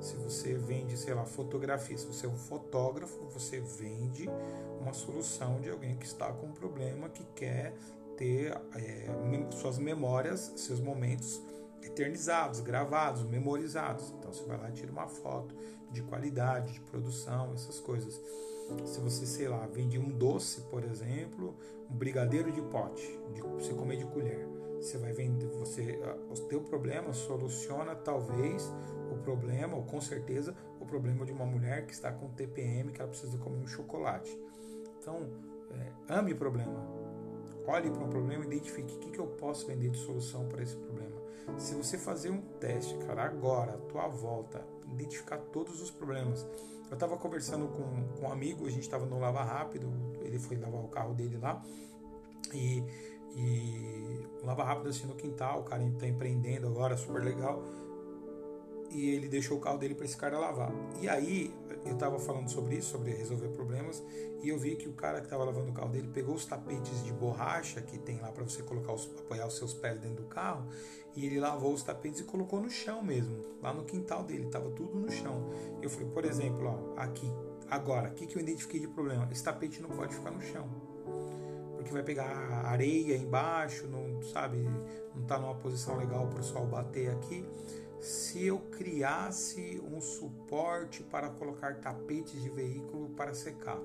Se 0.00 0.14
você 0.16 0.54
vende, 0.54 0.96
sei 0.96 1.14
lá, 1.14 1.24
fotografia, 1.24 1.96
se 1.96 2.06
você 2.06 2.26
é 2.26 2.28
um 2.28 2.36
fotógrafo, 2.36 3.24
você 3.30 3.60
vende 3.60 4.28
uma 4.80 4.92
solução 4.92 5.60
de 5.60 5.70
alguém 5.70 5.96
que 5.96 6.04
está 6.04 6.30
com 6.32 6.48
um 6.48 6.52
problema, 6.52 7.08
que 7.08 7.24
quer 7.34 7.74
ter 8.16 8.52
é, 8.74 9.06
suas 9.52 9.78
memórias, 9.78 10.52
seus 10.56 10.80
momentos 10.80 11.40
eternizados, 11.82 12.60
gravados, 12.60 13.24
memorizados. 13.24 14.10
Então 14.18 14.32
você 14.32 14.44
vai 14.44 14.58
lá 14.58 14.68
e 14.68 14.72
tira 14.72 14.92
uma 14.92 15.08
foto 15.08 15.54
de 15.90 16.02
qualidade, 16.02 16.74
de 16.74 16.80
produção, 16.80 17.52
essas 17.54 17.80
coisas. 17.80 18.20
Se 18.86 19.00
você, 19.00 19.26
sei 19.26 19.48
lá, 19.48 19.66
vende 19.66 19.98
um 19.98 20.10
doce, 20.10 20.62
por 20.62 20.84
exemplo, 20.84 21.54
um 21.90 21.94
brigadeiro 21.94 22.50
de 22.50 22.60
pote, 22.62 23.18
de 23.32 23.40
você 23.40 23.72
comer 23.74 23.96
de 23.96 24.06
colher, 24.06 24.46
você 24.76 24.98
vai 24.98 25.12
vender, 25.12 25.46
você, 25.46 26.00
o 26.28 26.34
teu 26.48 26.60
problema 26.60 27.12
soluciona 27.12 27.94
talvez 27.94 28.72
o 29.12 29.16
problema, 29.18 29.76
ou 29.76 29.84
com 29.84 30.00
certeza, 30.00 30.56
o 30.80 30.86
problema 30.86 31.24
de 31.24 31.32
uma 31.32 31.46
mulher 31.46 31.86
que 31.86 31.92
está 31.92 32.10
com 32.10 32.28
TPM, 32.30 32.90
que 32.90 33.00
ela 33.00 33.08
precisa 33.08 33.38
comer 33.38 33.58
um 33.58 33.66
chocolate. 33.66 34.36
Então, 34.98 35.28
é, 35.70 36.14
ame 36.14 36.32
o 36.32 36.36
problema. 36.36 36.84
Olhe 37.66 37.90
para 37.90 38.04
o 38.04 38.08
problema 38.08 38.42
e 38.44 38.46
identifique 38.48 38.94
o 38.94 38.98
que, 38.98 39.10
que 39.10 39.18
eu 39.18 39.26
posso 39.26 39.66
vender 39.66 39.90
de 39.90 39.98
solução 39.98 40.48
para 40.48 40.62
esse 40.62 40.76
problema. 40.76 41.20
Se 41.58 41.74
você 41.74 41.96
fazer 41.96 42.30
um 42.30 42.40
teste, 42.58 42.96
cara, 43.06 43.24
agora, 43.24 43.74
à 43.74 43.78
tua 43.78 44.08
volta, 44.08 44.66
identificar 44.92 45.38
todos 45.38 45.80
os 45.80 45.90
problemas. 45.90 46.46
Eu 46.90 46.94
estava 46.94 47.16
conversando 47.16 47.68
com, 47.68 48.18
com 48.18 48.26
um 48.26 48.32
amigo, 48.32 48.66
a 48.66 48.70
gente 48.70 48.82
estava 48.82 49.06
no 49.06 49.18
Lava 49.18 49.42
Rápido, 49.42 49.90
ele 50.20 50.38
foi 50.38 50.56
lavar 50.56 50.84
o 50.84 50.88
carro 50.88 51.14
dele 51.14 51.38
lá, 51.38 51.62
e, 52.52 52.84
e 53.34 54.26
Lava 54.42 54.64
Rápido 54.64 54.90
assim 54.90 55.06
no 55.06 55.14
quintal, 55.14 55.60
o 55.60 55.64
cara 55.64 55.82
está 55.82 56.06
empreendendo 56.06 56.66
agora, 56.66 56.96
super 56.96 57.22
legal 57.22 57.62
e 58.92 59.10
ele 59.10 59.28
deixou 59.28 59.56
o 59.56 59.60
carro 59.60 59.78
dele 59.78 59.94
para 59.94 60.04
esse 60.04 60.16
cara 60.16 60.38
lavar. 60.38 60.70
E 61.00 61.08
aí 61.08 61.52
eu 61.84 61.94
estava 61.94 62.18
falando 62.18 62.48
sobre 62.48 62.76
isso, 62.76 62.90
sobre 62.90 63.10
resolver 63.10 63.48
problemas, 63.48 64.02
e 64.42 64.48
eu 64.48 64.58
vi 64.58 64.76
que 64.76 64.88
o 64.88 64.92
cara 64.92 65.18
que 65.18 65.26
estava 65.26 65.44
lavando 65.44 65.70
o 65.70 65.72
carro 65.72 65.88
dele 65.88 66.08
pegou 66.12 66.34
os 66.34 66.44
tapetes 66.44 67.02
de 67.02 67.12
borracha 67.12 67.80
que 67.80 67.98
tem 67.98 68.20
lá 68.20 68.30
para 68.30 68.44
você 68.44 68.62
colocar 68.62 68.92
os, 68.92 69.10
apoiar 69.18 69.46
os 69.46 69.56
seus 69.56 69.72
pés 69.72 69.98
dentro 69.98 70.22
do 70.22 70.28
carro, 70.28 70.66
e 71.16 71.26
ele 71.26 71.40
lavou 71.40 71.72
os 71.72 71.82
tapetes 71.82 72.20
e 72.20 72.24
colocou 72.24 72.60
no 72.60 72.70
chão 72.70 73.02
mesmo, 73.02 73.42
lá 73.62 73.72
no 73.72 73.84
quintal 73.84 74.22
dele, 74.22 74.46
estava 74.46 74.70
tudo 74.70 74.98
no 74.98 75.10
chão. 75.10 75.50
Eu 75.80 75.90
falei, 75.90 76.08
por 76.08 76.24
exemplo, 76.24 76.66
ó, 76.66 77.00
aqui, 77.00 77.30
agora, 77.68 78.10
o 78.10 78.14
que, 78.14 78.26
que 78.26 78.36
eu 78.36 78.42
identifiquei 78.42 78.80
de 78.80 78.88
problema? 78.88 79.28
Esse 79.32 79.42
tapete 79.42 79.80
não 79.80 79.90
pode 79.90 80.14
ficar 80.14 80.30
no 80.30 80.40
chão 80.40 80.68
porque 81.74 81.92
vai 81.92 82.04
pegar 82.04 82.28
areia 82.64 83.16
embaixo, 83.16 83.88
não 83.88 84.22
sabe, 84.22 84.56
não 85.14 85.22
está 85.22 85.36
numa 85.36 85.56
posição 85.56 85.96
legal 85.96 86.28
para 86.28 86.38
o 86.38 86.42
sol 86.42 86.64
bater 86.64 87.10
aqui 87.10 87.44
se 88.02 88.44
eu 88.44 88.58
criasse 88.58 89.80
um 89.80 90.00
suporte 90.00 91.04
para 91.04 91.30
colocar 91.30 91.76
tapetes 91.76 92.42
de 92.42 92.50
veículo 92.50 93.10
para 93.10 93.32
secar. 93.32 93.80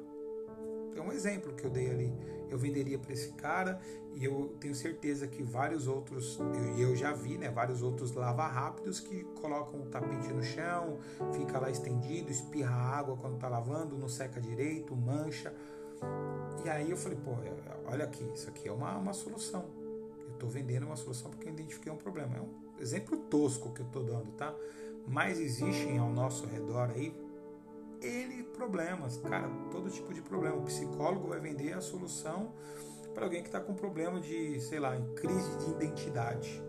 É 0.95 0.99
um 0.99 1.11
exemplo 1.11 1.53
que 1.53 1.63
eu 1.63 1.69
dei 1.69 1.91
ali. 1.91 2.11
Eu 2.49 2.57
venderia 2.57 2.97
para 2.97 3.13
esse 3.13 3.31
cara 3.33 3.79
e 4.15 4.25
eu 4.25 4.55
tenho 4.59 4.73
certeza 4.73 5.27
que 5.27 5.43
vários 5.43 5.87
outros, 5.87 6.39
eu, 6.39 6.89
eu 6.89 6.95
já 6.95 7.13
vi, 7.13 7.37
né, 7.37 7.51
vários 7.51 7.83
outros 7.83 8.11
lava 8.13 8.47
rápidos 8.47 8.99
que 8.99 9.23
colocam 9.39 9.81
o 9.81 9.85
tapete 9.85 10.33
no 10.33 10.41
chão, 10.41 10.97
fica 11.33 11.59
lá 11.59 11.69
estendido, 11.69 12.31
espirra 12.31 12.73
água 12.73 13.15
quando 13.17 13.35
está 13.35 13.47
lavando, 13.47 13.95
não 13.95 14.09
seca 14.09 14.41
direito, 14.41 14.95
mancha. 14.95 15.53
E 16.65 16.69
aí 16.69 16.89
eu 16.89 16.97
falei, 16.97 17.19
pô, 17.23 17.35
olha 17.85 18.05
aqui, 18.05 18.27
isso 18.33 18.49
aqui 18.49 18.67
é 18.67 18.71
uma, 18.71 18.97
uma 18.97 19.13
solução. 19.13 19.65
Eu 20.21 20.33
estou 20.33 20.49
vendendo 20.49 20.87
uma 20.87 20.95
solução 20.95 21.29
porque 21.29 21.49
eu 21.49 21.53
identifiquei 21.53 21.91
um 21.91 21.97
problema. 21.97 22.37
É 22.37 22.41
um 22.41 22.66
exemplo 22.79 23.17
tosco 23.17 23.73
que 23.73 23.81
eu 23.81 23.85
estou 23.85 24.03
dando, 24.03 24.31
tá? 24.33 24.53
Mas 25.07 25.39
existem 25.39 25.97
ao 25.97 26.09
nosso 26.09 26.45
redor 26.45 26.91
aí 26.91 27.13
ele 28.01 28.43
problemas, 28.43 29.17
cara, 29.17 29.49
todo 29.71 29.89
tipo 29.89 30.13
de 30.13 30.21
problema. 30.21 30.57
O 30.57 30.63
psicólogo 30.63 31.27
vai 31.27 31.39
vender 31.39 31.73
a 31.73 31.81
solução 31.81 32.51
para 33.13 33.25
alguém 33.25 33.41
que 33.41 33.47
está 33.47 33.59
com 33.59 33.73
problema 33.73 34.19
de, 34.19 34.59
sei 34.61 34.79
lá, 34.79 34.95
em 34.95 35.13
crise 35.15 35.57
de 35.57 35.71
identidade, 35.71 36.61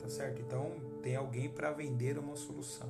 tá 0.00 0.08
certo? 0.08 0.40
Então 0.40 0.72
tem 1.02 1.16
alguém 1.16 1.48
para 1.48 1.72
vender 1.72 2.18
uma 2.18 2.36
solução. 2.36 2.88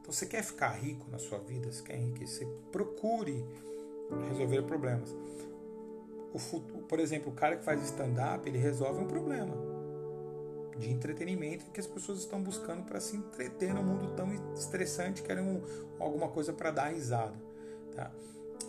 Então 0.00 0.12
você 0.12 0.26
quer 0.26 0.42
ficar 0.42 0.70
rico 0.70 1.10
na 1.10 1.18
sua 1.18 1.38
vida, 1.38 1.72
você 1.72 1.82
quer 1.82 1.96
enriquecer, 1.96 2.46
procure 2.70 3.44
resolver 4.28 4.62
problemas. 4.62 5.14
O 6.34 6.60
por 6.88 6.98
exemplo, 6.98 7.32
o 7.32 7.34
cara 7.34 7.56
que 7.56 7.64
faz 7.64 7.82
stand-up, 7.84 8.46
ele 8.48 8.58
resolve 8.58 9.02
um 9.02 9.06
problema 9.06 9.73
de 10.78 10.90
entretenimento 10.90 11.70
que 11.70 11.80
as 11.80 11.86
pessoas 11.86 12.18
estão 12.18 12.42
buscando 12.42 12.84
para 12.84 13.00
se 13.00 13.16
entreter 13.16 13.72
no 13.72 13.82
mundo 13.82 14.14
tão 14.14 14.32
estressante, 14.54 15.22
querem 15.22 15.44
um, 15.44 15.62
alguma 15.98 16.28
coisa 16.28 16.52
para 16.52 16.70
dar 16.70 16.88
risada. 16.88 17.34
Tá? 17.94 18.10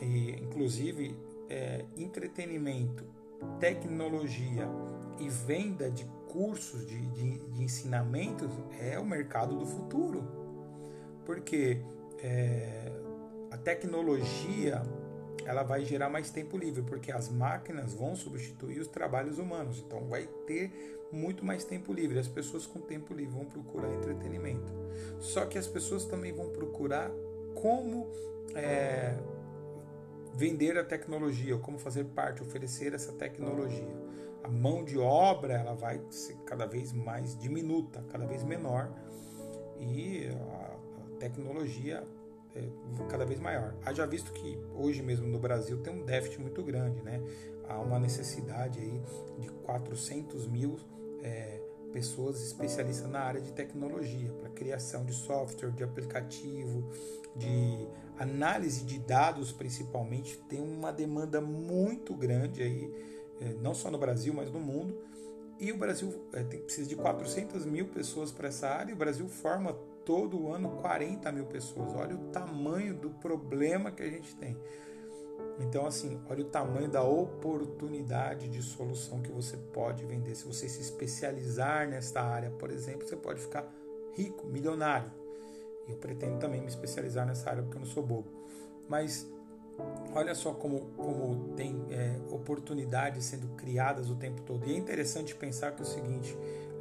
E, 0.02 0.32
inclusive, 0.32 1.18
é, 1.50 1.86
entretenimento, 1.98 3.06
tecnologia 3.60 4.68
e 5.20 5.30
venda 5.30 5.90
de 5.90 6.06
cursos 6.28 6.86
de, 6.86 7.00
de, 7.08 7.38
de 7.40 7.64
ensinamentos 7.64 8.50
é 8.80 9.00
o 9.00 9.06
mercado 9.06 9.58
do 9.58 9.66
futuro. 9.66 10.24
Porque 11.26 11.82
é, 12.22 12.92
a 13.52 13.58
tecnologia 13.58 14.84
ela 15.46 15.64
vai 15.64 15.86
gerar 15.86 16.10
mais 16.10 16.30
tempo 16.30 16.58
livre, 16.58 16.82
porque 16.82 17.12
as 17.12 17.30
máquinas 17.30 17.94
vão 17.94 18.16
substituir 18.16 18.80
os 18.80 18.88
trabalhos 18.88 19.38
humanos. 19.38 19.80
Então 19.80 20.08
vai 20.08 20.28
ter 20.48 20.72
muito 21.12 21.46
mais 21.46 21.64
tempo 21.64 21.94
livre. 21.94 22.20
As 22.20 22.28
pessoas 22.28 22.66
com 22.66 22.80
tempo 22.82 23.14
livre 23.14 23.36
vão 23.36 23.46
procurar 23.46 23.94
entretenimento. 23.94 24.74
Só 25.20 25.46
que 25.46 25.58
as 25.58 25.68
pessoas 25.68 26.06
também 26.06 26.34
vão 26.34 26.50
procurar 26.50 27.12
como 27.54 28.12
é, 28.56 29.16
vender 30.36 30.78
a 30.78 30.84
tecnologia, 30.84 31.58
como 31.58 31.78
fazer 31.78 32.06
parte, 32.06 32.42
oferecer 32.42 32.94
essa 32.94 33.14
tecnologia. 33.14 33.96
A 34.44 34.50
mão 34.50 34.84
de 34.84 34.98
obra 34.98 35.54
ela 35.54 35.74
vai 35.74 36.02
ser 36.10 36.36
cada 36.46 36.66
vez 36.66 36.92
mais 36.92 37.38
diminuta, 37.38 38.04
cada 38.10 38.26
vez 38.26 38.44
menor 38.44 38.92
e 39.80 40.28
a 40.28 41.20
tecnologia 41.20 42.04
cada 43.10 43.26
vez 43.26 43.40
maior. 43.40 43.76
Haja 43.86 44.06
visto 44.06 44.32
que 44.32 44.58
hoje 44.74 45.02
mesmo 45.02 45.28
no 45.28 45.40
Brasil 45.40 45.78
tem 45.82 45.94
um 45.94 46.06
déficit 46.06 46.42
muito 46.42 46.64
grande, 46.64 47.02
né? 47.02 47.22
Há 47.68 47.80
uma 47.80 48.00
necessidade 48.00 48.80
aí 48.80 49.02
de 49.40 49.50
400 49.50 50.48
mil 50.48 50.78
é, 51.22 51.60
pessoas 51.92 52.42
especialistas 52.42 53.10
na 53.10 53.20
área 53.20 53.42
de 53.42 53.52
tecnologia, 53.52 54.32
para 54.34 54.50
criação 54.50 55.06
de 55.06 55.14
software, 55.14 55.72
de 55.72 55.84
aplicativo, 55.84 56.90
de 57.36 57.88
análise 58.18 58.84
de 58.84 59.00
dados 59.00 59.52
principalmente, 59.52 60.38
tem 60.50 60.62
uma 60.62 60.92
demanda 60.92 61.42
muito 61.42 62.14
grande 62.14 62.62
aí, 62.62 62.94
é, 63.40 63.54
não 63.62 63.74
só 63.74 63.90
no 63.90 63.98
Brasil, 63.98 64.34
mas 64.34 64.52
no 64.52 64.60
mundo. 64.60 64.98
E 65.60 65.72
o 65.72 65.78
Brasil 65.78 66.28
é, 66.34 66.44
tem, 66.44 66.60
precisa 66.60 66.88
de 66.88 66.96
400 66.96 67.66
mil 67.66 67.88
pessoas 67.88 68.32
para 68.32 68.50
essa 68.50 68.68
área, 68.68 68.92
e 68.92 68.94
o 68.94 68.98
Brasil 68.98 69.28
forma 69.28 69.78
todo 70.06 70.52
ano 70.52 70.70
40 70.82 71.32
mil 71.32 71.46
pessoas. 71.46 71.94
Olha 71.96 72.16
o 72.16 72.30
tamanho 72.30 72.94
do 72.94 73.10
problema 73.10 73.92
que 73.92 74.04
a 74.04 74.10
gente 74.10 74.36
tem. 74.36 74.56
Então, 75.60 75.86
assim, 75.86 76.20
olha 76.30 76.42
o 76.42 76.50
tamanho 76.50 76.90
da 76.90 77.02
oportunidade 77.02 78.48
de 78.48 78.62
solução 78.62 79.22
que 79.22 79.32
você 79.32 79.58
pode 79.58 80.06
vender. 80.06 80.36
Se 80.36 80.46
você 80.46 80.68
se 80.68 80.82
especializar 80.82 81.88
nesta 81.88 82.22
área, 82.22 82.52
por 82.52 82.70
exemplo, 82.70 83.08
você 83.08 83.16
pode 83.16 83.42
ficar 83.42 83.66
rico, 84.14 84.46
milionário. 84.48 85.12
Eu 85.88 85.98
pretendo 85.98 86.40
também 86.40 86.62
me 86.62 86.68
especializar 86.68 87.26
nessa 87.26 87.50
área 87.50 87.64
porque 87.64 87.78
eu 87.78 87.82
não 87.82 87.88
sou 87.88 88.04
bobo. 88.04 88.30
Mas 88.90 89.28
olha 90.14 90.34
só 90.34 90.54
como, 90.54 90.82
como 90.96 91.54
tem 91.56 91.86
é, 91.90 92.18
oportunidades 92.32 93.26
sendo 93.26 93.48
criadas 93.56 94.10
o 94.10 94.16
tempo 94.16 94.42
todo. 94.42 94.66
E 94.68 94.74
é 94.74 94.78
interessante 94.78 95.36
pensar 95.36 95.74
que 95.74 95.82
é 95.82 95.86
o 95.86 95.88
seguinte: 95.88 96.38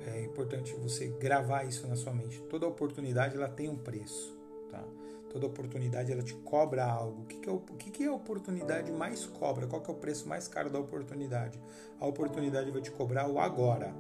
é 0.07 0.23
importante 0.23 0.75
você 0.75 1.09
gravar 1.09 1.65
isso 1.65 1.87
na 1.87 1.97
sua 1.97 2.13
mente. 2.13 2.41
Toda 2.43 2.67
oportunidade 2.67 3.37
ela 3.37 3.49
tem 3.49 3.69
um 3.69 3.77
preço. 3.77 4.37
Tá? 4.71 4.85
Toda 5.31 5.47
oportunidade 5.47 6.13
ela 6.13 6.23
te 6.23 6.35
cobra 6.35 6.85
algo. 6.85 7.23
O 7.23 7.27
que, 7.27 7.39
que, 7.39 7.49
é, 7.49 7.53
o 7.53 7.59
que, 7.61 7.91
que 7.91 8.05
é 8.05 8.07
a 8.07 8.13
oportunidade 8.13 8.93
mais 8.93 9.27
cobra? 9.27 9.67
Qual 9.67 9.83
que 9.83 9.91
é 9.91 9.95
o 9.95 9.97
preço 9.97 10.29
mais 10.29 10.47
caro 10.47 10.71
da 10.71 10.79
oportunidade? 10.79 11.61
A 11.99 12.07
oportunidade 12.07 12.71
vai 12.71 12.81
te 12.81 12.91
cobrar 12.91 13.29
o 13.29 13.39
agora. 13.39 13.93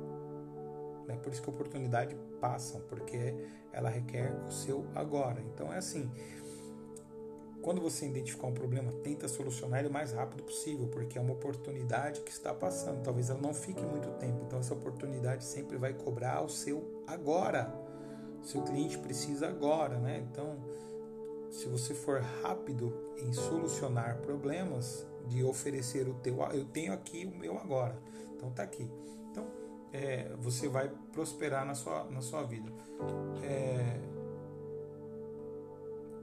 É 1.08 1.16
por 1.16 1.32
isso 1.32 1.42
que 1.42 1.50
oportunidade 1.50 2.16
passa, 2.40 2.78
porque 2.88 3.34
ela 3.72 3.88
requer 3.88 4.32
o 4.46 4.50
seu 4.50 4.86
agora. 4.94 5.42
Então 5.52 5.72
é 5.72 5.78
assim. 5.78 6.10
Quando 7.64 7.80
você 7.80 8.04
identificar 8.04 8.46
um 8.46 8.52
problema, 8.52 8.92
tenta 9.02 9.26
solucionar 9.26 9.80
ele 9.80 9.88
o 9.88 9.90
mais 9.90 10.12
rápido 10.12 10.42
possível, 10.42 10.86
porque 10.86 11.16
é 11.16 11.20
uma 11.20 11.32
oportunidade 11.32 12.20
que 12.20 12.30
está 12.30 12.52
passando. 12.52 13.02
Talvez 13.02 13.30
ela 13.30 13.40
não 13.40 13.54
fique 13.54 13.80
muito 13.80 14.10
tempo. 14.18 14.44
Então 14.46 14.58
essa 14.58 14.74
oportunidade 14.74 15.42
sempre 15.46 15.78
vai 15.78 15.94
cobrar 15.94 16.42
o 16.42 16.48
seu 16.50 17.02
agora. 17.06 17.74
Seu 18.42 18.60
cliente 18.60 18.98
precisa 18.98 19.48
agora, 19.48 19.98
né? 19.98 20.22
Então 20.30 20.58
se 21.50 21.66
você 21.66 21.94
for 21.94 22.20
rápido 22.42 22.92
em 23.16 23.32
solucionar 23.32 24.18
problemas, 24.18 25.06
de 25.26 25.42
oferecer 25.42 26.06
o 26.06 26.12
teu, 26.12 26.42
eu 26.52 26.66
tenho 26.66 26.92
aqui 26.92 27.24
o 27.24 27.34
meu 27.34 27.56
agora, 27.56 27.96
então 28.36 28.50
tá 28.50 28.62
aqui. 28.62 28.86
Então 29.30 29.46
é, 29.90 30.28
você 30.36 30.68
vai 30.68 30.92
prosperar 31.12 31.64
na 31.64 31.74
sua, 31.74 32.04
na 32.10 32.20
sua 32.20 32.42
vida. 32.42 32.70
É, 33.42 34.13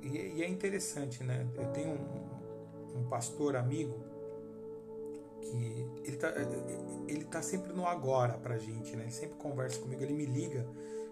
e, 0.01 0.37
e, 0.37 0.43
é 0.43 0.47
interessante, 0.47 1.23
né? 1.23 1.47
Eu 1.55 1.67
tenho 1.71 1.89
um, 1.89 2.99
um 2.99 3.03
pastor 3.09 3.55
amigo 3.55 3.99
que 5.41 5.85
ele 6.03 6.17
tá, 6.17 6.33
ele 7.07 7.23
tá 7.25 7.41
sempre 7.41 7.73
no 7.73 7.85
agora 7.85 8.37
pra 8.37 8.57
gente, 8.57 8.95
né? 8.95 9.03
Ele 9.03 9.11
sempre 9.11 9.37
conversa 9.37 9.79
comigo, 9.79 10.01
ele 10.01 10.13
me 10.13 10.25
liga. 10.25 10.67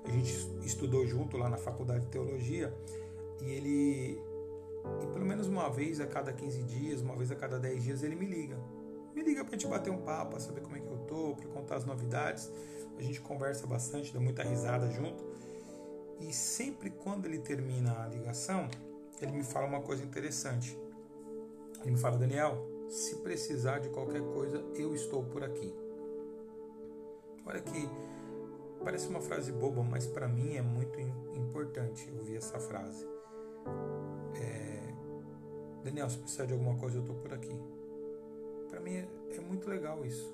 A 0.06 0.12
gente 0.12 0.34
estudou 0.66 1.06
junto 1.06 1.38
lá 1.38 1.50
na 1.50 1.58
faculdade 1.58 2.06
de 2.06 2.12
teologia 2.12 2.74
e 3.42 3.52
ele 3.52 4.22
e 5.02 5.08
pelo 5.08 5.26
menos 5.26 5.48
uma 5.48 5.70
vez 5.70 6.00
a 6.00 6.08
cada 6.08 6.32
15 6.32 6.64
dias, 6.64 7.02
uma 7.02 7.16
vez 7.16 7.32
a 7.32 7.36
cada 7.36 7.60
10 7.60 7.84
dias 7.84 8.04
ele 8.04 8.16
me 8.16 8.26
liga. 8.26 8.58
Me 9.14 9.22
liga 9.22 9.44
pra 9.44 9.52
gente 9.54 9.68
bater 9.68 9.92
um 9.92 10.02
papo, 10.02 10.32
pra 10.32 10.40
saber 10.40 10.62
como 10.62 10.78
é 10.78 10.80
que 10.80 10.88
eu 10.88 10.98
tô, 11.00 11.36
pra 11.36 11.48
contar 11.50 11.76
as 11.76 11.86
novidades. 11.86 12.52
A 12.98 13.02
gente 13.02 13.20
conversa 13.22 13.68
bastante, 13.68 14.14
dá 14.14 14.20
muita 14.20 14.44
risada 14.44 14.90
junto. 14.92 15.24
E 16.20 16.34
sempre 16.34 16.90
quando 16.90 17.26
ele 17.26 17.40
termina 17.40 18.04
a 18.04 18.08
ligação, 18.08 18.70
ele 19.22 19.32
me 19.32 19.44
fala 19.44 19.68
uma 19.68 19.82
coisa 19.82 20.04
interessante. 20.04 20.78
Ele 21.82 21.92
me 21.92 21.98
fala, 21.98 22.18
Daniel, 22.18 22.58
se 22.90 23.16
precisar 23.18 23.80
de 23.80 23.90
qualquer 23.90 24.22
coisa, 24.22 24.64
eu 24.76 24.94
estou 24.94 25.24
por 25.24 25.44
aqui. 25.44 25.74
Olha 27.46 27.62
que 27.62 27.90
parece 28.84 29.08
uma 29.08 29.22
frase 29.22 29.52
boba, 29.52 29.84
mas 29.84 30.08
para 30.08 30.28
mim 30.28 30.56
é 30.56 30.62
muito 30.62 31.00
importante 31.36 32.12
ouvir 32.18 32.38
essa 32.38 32.60
frase. 32.60 33.08
É, 34.36 34.94
Daniel, 35.84 36.10
se 36.10 36.18
precisar 36.18 36.46
de 36.46 36.54
alguma 36.54 36.78
coisa, 36.78 36.98
eu 36.98 37.02
estou 37.02 37.16
por 37.16 37.34
aqui. 37.34 37.56
Para 38.70 38.80
mim 38.80 38.96
é, 38.96 39.08
é 39.32 39.40
muito 39.40 39.70
legal 39.70 40.06
isso, 40.06 40.34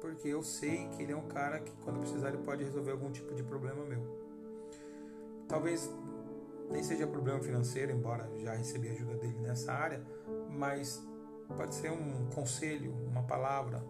porque 0.00 0.28
eu 0.28 0.42
sei 0.42 0.88
que 0.90 1.02
ele 1.02 1.12
é 1.12 1.16
um 1.16 1.26
cara 1.26 1.58
que 1.58 1.72
quando 1.82 1.98
precisar 1.98 2.28
ele 2.28 2.38
pode 2.38 2.62
resolver 2.62 2.92
algum 2.92 3.10
tipo 3.10 3.34
de 3.34 3.42
problema 3.42 3.84
meu. 3.84 4.23
Talvez 5.48 5.90
nem 6.70 6.82
seja 6.82 7.06
problema 7.06 7.40
financeiro, 7.40 7.92
embora 7.92 8.30
já 8.38 8.54
recebi 8.54 8.88
ajuda 8.88 9.14
dele 9.16 9.38
nessa 9.40 9.72
área, 9.72 10.02
mas 10.50 11.02
pode 11.56 11.74
ser 11.74 11.90
um 11.90 12.26
conselho, 12.34 12.92
uma 12.92 13.22
palavra, 13.22 13.84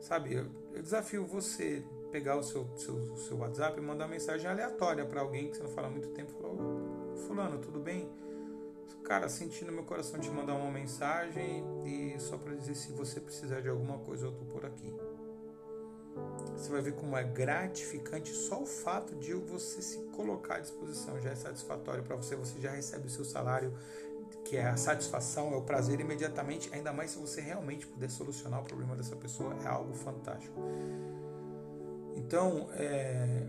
sabe? 0.00 0.34
Eu, 0.34 0.46
eu 0.72 0.82
desafio 0.82 1.26
você 1.26 1.84
pegar 2.10 2.36
o 2.36 2.42
seu, 2.42 2.68
seu, 2.76 3.16
seu 3.16 3.38
WhatsApp 3.38 3.78
e 3.78 3.82
mandar 3.82 4.04
uma 4.04 4.10
mensagem 4.10 4.48
aleatória 4.48 5.04
para 5.06 5.22
alguém 5.22 5.50
que 5.50 5.56
você 5.56 5.62
não 5.62 5.70
fala 5.70 5.88
há 5.88 5.90
muito 5.90 6.08
tempo, 6.10 6.30
falar, 6.32 6.54
fulano, 7.26 7.58
tudo 7.58 7.80
bem? 7.80 8.08
Cara, 9.02 9.28
senti 9.28 9.64
no 9.64 9.72
meu 9.72 9.84
coração 9.84 10.20
te 10.20 10.30
mandar 10.30 10.54
uma 10.54 10.70
mensagem 10.70 11.64
e 11.84 12.14
só 12.20 12.36
para 12.36 12.54
dizer 12.54 12.74
se 12.74 12.92
você 12.92 13.20
precisar 13.20 13.60
de 13.60 13.68
alguma 13.68 13.98
coisa 13.98 14.26
eu 14.26 14.32
tô 14.32 14.44
por 14.44 14.64
aqui. 14.64 14.94
Você 16.56 16.70
vai 16.70 16.80
ver 16.80 16.92
como 16.92 17.16
é 17.16 17.24
gratificante 17.24 18.32
só 18.32 18.62
o 18.62 18.66
fato 18.66 19.16
de 19.16 19.34
você 19.34 19.82
se 19.82 19.98
colocar 20.12 20.56
à 20.56 20.60
disposição 20.60 21.20
já 21.20 21.30
é 21.30 21.34
satisfatório 21.34 22.04
para 22.04 22.14
você, 22.14 22.36
você 22.36 22.60
já 22.60 22.70
recebe 22.70 23.08
o 23.08 23.10
seu 23.10 23.24
salário, 23.24 23.76
que 24.44 24.56
é 24.56 24.66
a 24.66 24.76
satisfação, 24.76 25.52
é 25.52 25.56
o 25.56 25.62
prazer 25.62 25.98
imediatamente, 25.98 26.70
ainda 26.72 26.92
mais 26.92 27.10
se 27.10 27.18
você 27.18 27.40
realmente 27.40 27.86
puder 27.86 28.10
solucionar 28.10 28.60
o 28.60 28.64
problema 28.64 28.94
dessa 28.94 29.16
pessoa, 29.16 29.54
é 29.62 29.66
algo 29.66 29.92
fantástico. 29.92 30.60
Então, 32.14 32.68
é, 32.74 33.46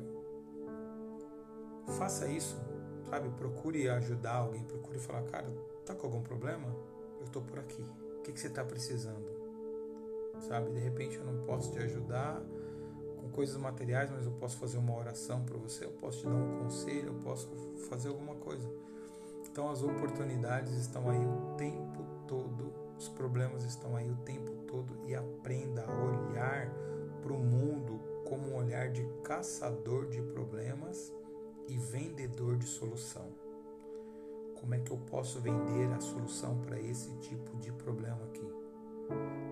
faça 1.98 2.28
isso, 2.28 2.58
sabe? 3.10 3.30
Procure 3.32 3.90
ajudar 3.90 4.36
alguém, 4.36 4.64
procure 4.64 4.98
falar, 4.98 5.24
cara, 5.24 5.48
tá 5.86 5.94
com 5.94 6.08
algum 6.08 6.22
problema? 6.22 6.68
Eu 7.20 7.28
tô 7.28 7.42
por 7.42 7.60
aqui. 7.60 7.84
O 8.18 8.22
que, 8.24 8.32
que 8.32 8.40
você 8.40 8.48
está 8.48 8.64
precisando? 8.64 9.32
Sabe? 10.40 10.72
De 10.72 10.80
repente 10.80 11.18
eu 11.18 11.26
não 11.26 11.46
posso 11.46 11.72
te 11.72 11.80
ajudar 11.80 12.42
com 13.24 13.30
coisas 13.30 13.56
materiais, 13.56 14.12
mas 14.12 14.26
eu 14.26 14.34
posso 14.34 14.58
fazer 14.58 14.78
uma 14.78 14.96
oração 14.96 15.44
para 15.46 15.58
você, 15.58 15.86
eu 15.86 15.92
posso 15.92 16.20
te 16.20 16.28
dar 16.28 16.36
um 16.36 16.60
conselho, 16.64 17.08
eu 17.08 17.20
posso 17.22 17.50
fazer 17.90 18.10
alguma 18.10 18.36
coisa. 18.36 18.70
Então 19.50 19.70
as 19.70 19.82
oportunidades 19.82 20.74
estão 20.74 21.10
aí 21.10 21.26
o 21.26 21.56
tempo 21.56 22.06
todo, 22.28 22.74
os 22.98 23.08
problemas 23.08 23.64
estão 23.64 23.96
aí 23.96 24.10
o 24.12 24.16
tempo 24.18 24.52
todo 24.68 24.94
e 25.08 25.16
aprenda 25.16 25.86
a 25.86 26.04
olhar 26.04 26.70
para 27.22 27.34
o 27.34 27.40
mundo 27.40 28.00
como 28.26 28.50
um 28.50 28.56
olhar 28.56 28.90
de 28.90 29.06
caçador 29.24 30.10
de 30.10 30.22
problemas 30.22 31.14
e 31.68 31.78
vendedor 31.78 32.58
de 32.58 32.66
solução. 32.66 33.28
Como 34.60 34.74
é 34.74 34.80
que 34.80 34.92
eu 34.92 34.98
posso 34.98 35.40
vender 35.40 35.92
a 35.94 36.00
solução 36.00 36.60
para 36.60 36.80
esse 36.80 37.14
tipo 37.18 37.56
de 37.58 37.72
problema 37.72 38.24
aqui? 38.26 38.53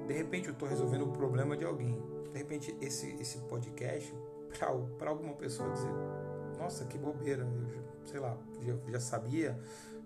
De 0.08 0.14
repente 0.14 0.48
eu 0.48 0.54
estou 0.54 0.68
resolvendo 0.68 1.04
o 1.04 1.12
problema 1.12 1.56
de 1.56 1.66
alguém. 1.66 2.02
De 2.32 2.38
repente 2.38 2.76
esse, 2.82 3.16
esse 3.20 3.38
podcast, 3.40 4.14
para 4.98 5.10
alguma 5.10 5.34
pessoa 5.34 5.70
dizer, 5.70 5.92
nossa, 6.58 6.86
que 6.86 6.98
bobeira, 6.98 7.44
eu, 7.44 7.84
sei 8.06 8.20
lá, 8.20 8.38
já, 8.62 8.76
já 8.92 9.00
sabia, 9.00 9.60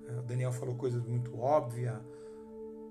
o 0.07 0.21
Daniel 0.21 0.51
falou 0.51 0.75
coisas 0.75 1.03
muito 1.03 1.37
óbvias. 1.39 1.99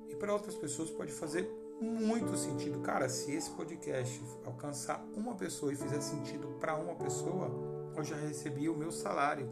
E 0.09 0.17
para 0.17 0.33
outras 0.33 0.55
pessoas 0.55 0.91
pode 0.91 1.13
fazer 1.13 1.49
muito 1.81 2.37
sentido. 2.37 2.81
Cara, 2.81 3.09
se 3.09 3.33
esse 3.33 3.51
podcast 3.51 4.23
alcançar 4.45 5.05
uma 5.17 5.35
pessoa 5.35 5.73
e 5.73 5.77
fizer 5.77 6.01
sentido 6.01 6.49
para 6.61 6.77
uma 6.77 6.95
pessoa, 6.95 7.51
eu 7.97 8.05
já 8.05 8.17
recebi 8.17 8.69
o 8.69 8.77
meu 8.77 8.91
salário. 8.91 9.49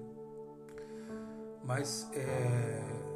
Mas 1.65 2.09
é. 2.13 3.12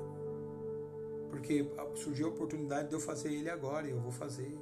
Porque 1.36 1.68
surgiu 1.96 2.28
a 2.28 2.30
oportunidade 2.30 2.88
de 2.88 2.94
eu 2.94 3.00
fazer 3.00 3.32
ele 3.32 3.50
agora 3.50 3.86
e 3.86 3.90
eu 3.90 4.00
vou 4.00 4.10
fazer. 4.10 4.56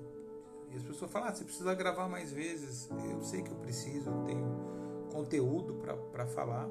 E 0.72 0.76
as 0.76 0.82
pessoas 0.82 1.10
falam: 1.10 1.28
ah, 1.28 1.34
você 1.34 1.44
precisa 1.44 1.72
gravar 1.74 2.08
mais 2.08 2.32
vezes. 2.32 2.88
Eu 3.10 3.22
sei 3.22 3.42
que 3.42 3.50
eu 3.50 3.56
preciso, 3.56 4.10
eu 4.10 4.24
tenho 4.24 5.08
conteúdo 5.12 5.74
para 6.10 6.26
falar 6.26 6.68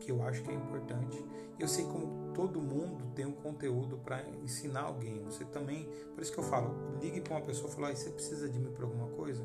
que 0.00 0.10
eu 0.10 0.22
acho 0.22 0.42
que 0.42 0.50
é 0.50 0.54
importante. 0.54 1.24
Eu 1.58 1.68
sei 1.68 1.84
como 1.84 2.32
todo 2.34 2.60
mundo 2.60 3.06
tem 3.14 3.24
um 3.24 3.32
conteúdo 3.32 3.96
para 3.98 4.28
ensinar 4.42 4.82
alguém. 4.82 5.22
Você 5.24 5.44
também, 5.44 5.88
por 6.14 6.22
isso 6.22 6.32
que 6.32 6.38
eu 6.38 6.44
falo, 6.44 6.98
ligue 7.00 7.20
para 7.20 7.34
uma 7.34 7.40
pessoa 7.40 7.70
e 7.70 7.74
fala, 7.74 7.88
ah, 7.88 7.94
você 7.94 8.10
precisa 8.10 8.48
de 8.48 8.58
mim 8.58 8.72
para 8.72 8.84
alguma 8.84 9.08
coisa? 9.10 9.42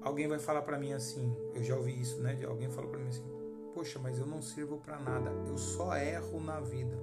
Alguém 0.00 0.28
vai 0.28 0.38
falar 0.38 0.62
para 0.62 0.78
mim 0.78 0.92
assim, 0.92 1.34
eu 1.54 1.62
já 1.62 1.76
ouvi 1.76 2.00
isso, 2.00 2.20
né? 2.20 2.38
Alguém 2.46 2.70
falou 2.70 2.90
para 2.90 3.00
mim 3.00 3.08
assim, 3.08 3.24
poxa, 3.74 3.98
mas 3.98 4.18
eu 4.18 4.26
não 4.26 4.40
sirvo 4.40 4.78
para 4.78 4.98
nada, 4.98 5.30
eu 5.48 5.58
só 5.58 5.96
erro 5.96 6.40
na 6.40 6.60
vida. 6.60 6.96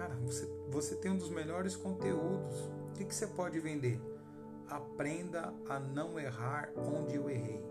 Cara, 0.00 0.14
você, 0.24 0.48
você 0.70 0.96
tem 0.96 1.10
um 1.10 1.18
dos 1.18 1.28
melhores 1.28 1.76
conteúdos. 1.76 2.58
O 2.88 2.92
que, 2.94 3.04
que 3.04 3.14
você 3.14 3.26
pode 3.26 3.60
vender? 3.60 4.00
Aprenda 4.66 5.52
a 5.68 5.78
não 5.78 6.18
errar 6.18 6.72
onde 6.74 7.16
eu 7.16 7.28
errei. 7.28 7.62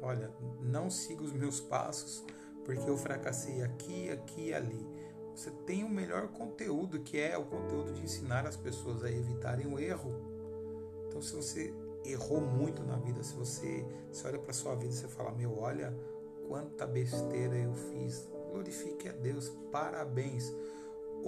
Olha, 0.00 0.32
não 0.60 0.88
siga 0.88 1.24
os 1.24 1.32
meus 1.32 1.58
passos, 1.58 2.24
porque 2.64 2.88
eu 2.88 2.96
fracassei 2.96 3.62
aqui, 3.62 4.08
aqui 4.08 4.50
e 4.50 4.54
ali. 4.54 4.86
Você 5.34 5.50
tem 5.66 5.82
o 5.82 5.90
melhor 5.90 6.28
conteúdo, 6.28 7.00
que 7.00 7.18
é 7.18 7.36
o 7.36 7.46
conteúdo 7.46 7.94
de 7.94 8.04
ensinar 8.04 8.46
as 8.46 8.56
pessoas 8.56 9.02
a 9.02 9.10
evitarem 9.10 9.66
o 9.66 9.76
erro. 9.76 10.14
Então, 11.08 11.20
se 11.20 11.34
você 11.34 11.74
errou 12.04 12.40
muito 12.40 12.84
na 12.84 12.96
vida, 12.96 13.24
se 13.24 13.34
você, 13.34 13.84
se 14.12 14.24
olha 14.24 14.38
para 14.38 14.52
sua 14.52 14.76
vida 14.76 14.94
e 14.94 14.96
você 14.96 15.08
fala, 15.08 15.32
meu, 15.32 15.58
olha 15.58 15.92
quanta 16.46 16.86
besteira 16.86 17.56
eu 17.56 17.74
fiz, 17.74 18.30
glorifique 18.52 19.08
a 19.08 19.12
Deus, 19.12 19.48
parabéns. 19.72 20.54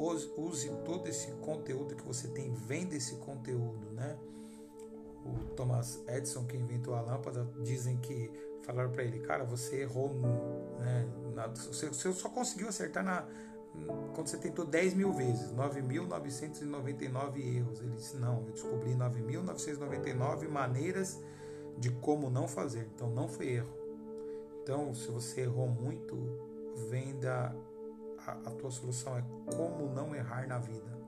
Use 0.01 0.71
todo 0.85 1.07
esse 1.07 1.31
conteúdo 1.33 1.95
que 1.95 2.03
você 2.03 2.29
tem, 2.29 2.55
venda 2.55 2.95
esse 2.95 3.17
conteúdo, 3.17 3.93
né? 3.93 4.19
O 5.25 5.55
Thomas 5.55 6.03
Edison, 6.09 6.47
que 6.47 6.57
inventou 6.57 6.95
a 6.95 7.03
lâmpada, 7.03 7.47
dizem 7.63 7.99
que 7.99 8.33
falaram 8.63 8.91
para 8.91 9.05
ele, 9.05 9.21
cara, 9.21 9.45
você 9.45 9.83
errou, 9.83 10.15
né, 10.79 11.07
você, 11.55 11.89
você, 11.89 12.11
só 12.13 12.31
conseguiu 12.31 12.69
acertar 12.69 13.05
na, 13.05 13.27
quando 14.15 14.29
você 14.29 14.39
tentou 14.39 14.65
10 14.65 14.95
mil 14.95 15.13
vezes, 15.13 15.53
9.999 15.53 17.57
erros. 17.57 17.81
Ele 17.81 17.95
disse, 17.95 18.17
não, 18.17 18.47
eu 18.47 18.53
descobri 18.53 18.95
9.999 18.95 20.49
maneiras 20.49 21.21
de 21.79 21.91
como 21.91 22.31
não 22.31 22.49
fazer, 22.49 22.89
então 22.95 23.11
não 23.11 23.29
foi 23.29 23.55
erro. 23.55 23.79
Então, 24.63 24.95
se 24.95 25.11
você 25.11 25.41
errou 25.43 25.69
muito, 25.69 26.17
venda 26.89 27.55
a, 28.27 28.33
a 28.33 28.51
tua 28.53 28.71
solução 28.71 29.17
é 29.17 29.25
como 29.55 29.93
não 29.93 30.15
errar 30.15 30.47
na 30.47 30.59
vida 30.59 31.01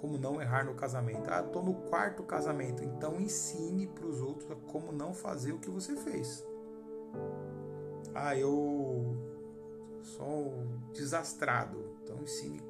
como 0.00 0.16
não 0.16 0.40
errar 0.40 0.64
no 0.64 0.74
casamento. 0.74 1.28
Ah, 1.30 1.42
estou 1.44 1.62
no 1.62 1.74
quarto 1.74 2.22
casamento, 2.22 2.82
então 2.82 3.20
ensine 3.20 3.86
para 3.86 4.06
os 4.06 4.20
outros 4.20 4.56
como 4.68 4.90
não 4.90 5.12
fazer 5.12 5.52
o 5.52 5.58
que 5.58 5.70
você 5.70 5.94
fez. 5.94 6.44
Ah, 8.14 8.34
eu 8.36 9.16
sou 10.02 10.66
desastrado. 10.92 11.96
Então 12.02 12.16
ensine, 12.22 12.62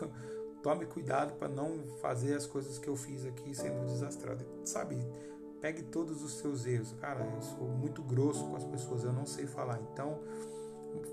tome 0.60 0.84
cuidado 0.86 1.34
para 1.34 1.48
não 1.48 1.86
fazer 2.00 2.34
as 2.34 2.46
coisas 2.46 2.78
que 2.78 2.88
eu 2.88 2.96
fiz 2.96 3.24
aqui 3.24 3.54
sendo 3.54 3.86
desastrado. 3.86 4.44
Sabe? 4.64 4.96
Pegue 5.60 5.84
todos 5.84 6.24
os 6.24 6.38
seus 6.38 6.66
erros. 6.66 6.92
Cara, 7.00 7.24
eu 7.24 7.42
sou 7.42 7.68
muito 7.68 8.02
grosso 8.02 8.44
com 8.48 8.56
as 8.56 8.64
pessoas, 8.64 9.04
eu 9.04 9.12
não 9.12 9.24
sei 9.24 9.46
falar. 9.46 9.80
Então, 9.92 10.18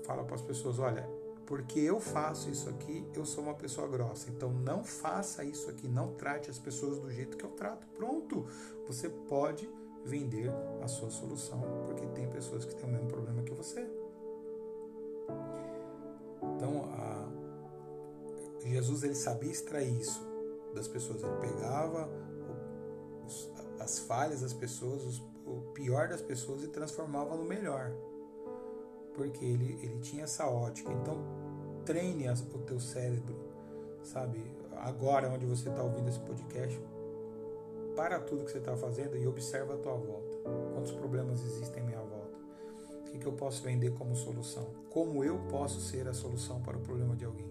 fala 0.02 0.24
para 0.24 0.34
as 0.34 0.42
pessoas, 0.42 0.80
olha, 0.80 1.08
porque 1.50 1.80
eu 1.80 1.98
faço 1.98 2.48
isso 2.48 2.68
aqui, 2.68 3.04
eu 3.12 3.24
sou 3.24 3.42
uma 3.42 3.54
pessoa 3.54 3.88
grossa. 3.88 4.30
Então 4.30 4.52
não 4.52 4.84
faça 4.84 5.42
isso 5.42 5.68
aqui, 5.68 5.88
não 5.88 6.14
trate 6.14 6.48
as 6.48 6.60
pessoas 6.60 7.00
do 7.00 7.10
jeito 7.10 7.36
que 7.36 7.44
eu 7.44 7.50
trato. 7.50 7.84
Pronto, 7.88 8.46
você 8.86 9.08
pode 9.08 9.68
vender 10.04 10.48
a 10.80 10.86
sua 10.86 11.10
solução, 11.10 11.60
porque 11.86 12.06
tem 12.14 12.30
pessoas 12.30 12.64
que 12.64 12.72
têm 12.76 12.88
o 12.88 12.92
mesmo 12.92 13.08
problema 13.08 13.42
que 13.42 13.52
você. 13.52 13.84
Então, 16.54 16.84
a, 16.84 17.28
Jesus 18.64 19.02
ele 19.02 19.16
sabia 19.16 19.50
extrair 19.50 20.00
isso 20.00 20.24
das 20.72 20.86
pessoas. 20.86 21.20
Ele 21.20 21.34
pegava 21.40 22.08
as 23.80 23.98
falhas 23.98 24.42
das 24.42 24.52
pessoas, 24.52 25.20
o 25.44 25.72
pior 25.74 26.06
das 26.06 26.22
pessoas 26.22 26.62
e 26.62 26.68
transformava 26.68 27.36
no 27.36 27.42
melhor. 27.42 27.92
Porque 29.20 29.44
ele, 29.44 29.78
ele 29.82 29.98
tinha 30.00 30.24
essa 30.24 30.46
ótica. 30.46 30.90
Então, 30.90 31.18
treine 31.84 32.26
o 32.26 32.58
teu 32.60 32.80
cérebro, 32.80 33.36
sabe? 34.02 34.42
Agora, 34.78 35.28
onde 35.28 35.44
você 35.44 35.68
está 35.68 35.82
ouvindo 35.82 36.08
esse 36.08 36.20
podcast, 36.20 36.82
para 37.94 38.18
tudo 38.18 38.46
que 38.46 38.50
você 38.50 38.56
está 38.56 38.74
fazendo 38.74 39.18
e 39.18 39.26
observa 39.26 39.74
a 39.74 39.76
tua 39.76 39.92
volta. 39.92 40.38
Quantos 40.72 40.92
problemas 40.92 41.44
existem 41.44 41.82
à 41.82 41.86
minha 41.86 42.00
volta? 42.00 42.38
O 43.00 43.02
que, 43.04 43.18
que 43.18 43.26
eu 43.26 43.32
posso 43.34 43.62
vender 43.62 43.92
como 43.92 44.16
solução? 44.16 44.66
Como 44.88 45.22
eu 45.22 45.38
posso 45.50 45.82
ser 45.82 46.08
a 46.08 46.14
solução 46.14 46.62
para 46.62 46.78
o 46.78 46.80
problema 46.80 47.14
de 47.14 47.26
alguém? 47.26 47.50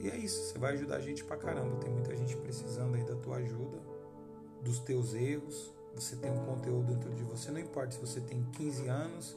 E 0.00 0.10
é 0.10 0.16
isso, 0.16 0.42
você 0.42 0.58
vai 0.58 0.72
ajudar 0.72 0.96
a 0.96 1.00
gente 1.00 1.22
pra 1.22 1.36
caramba. 1.36 1.76
Tem 1.76 1.90
muita 1.92 2.16
gente 2.16 2.36
precisando 2.36 2.96
aí 2.96 3.04
da 3.04 3.14
tua 3.14 3.36
ajuda, 3.36 3.78
dos 4.60 4.80
teus 4.80 5.14
erros. 5.14 5.72
Você 5.94 6.16
tem 6.16 6.32
um 6.32 6.44
conteúdo 6.44 6.94
dentro 6.94 7.14
de 7.14 7.22
você, 7.22 7.52
não 7.52 7.60
importa 7.60 7.92
se 7.92 8.00
você 8.00 8.20
tem 8.20 8.42
15 8.54 8.88
anos. 8.88 9.36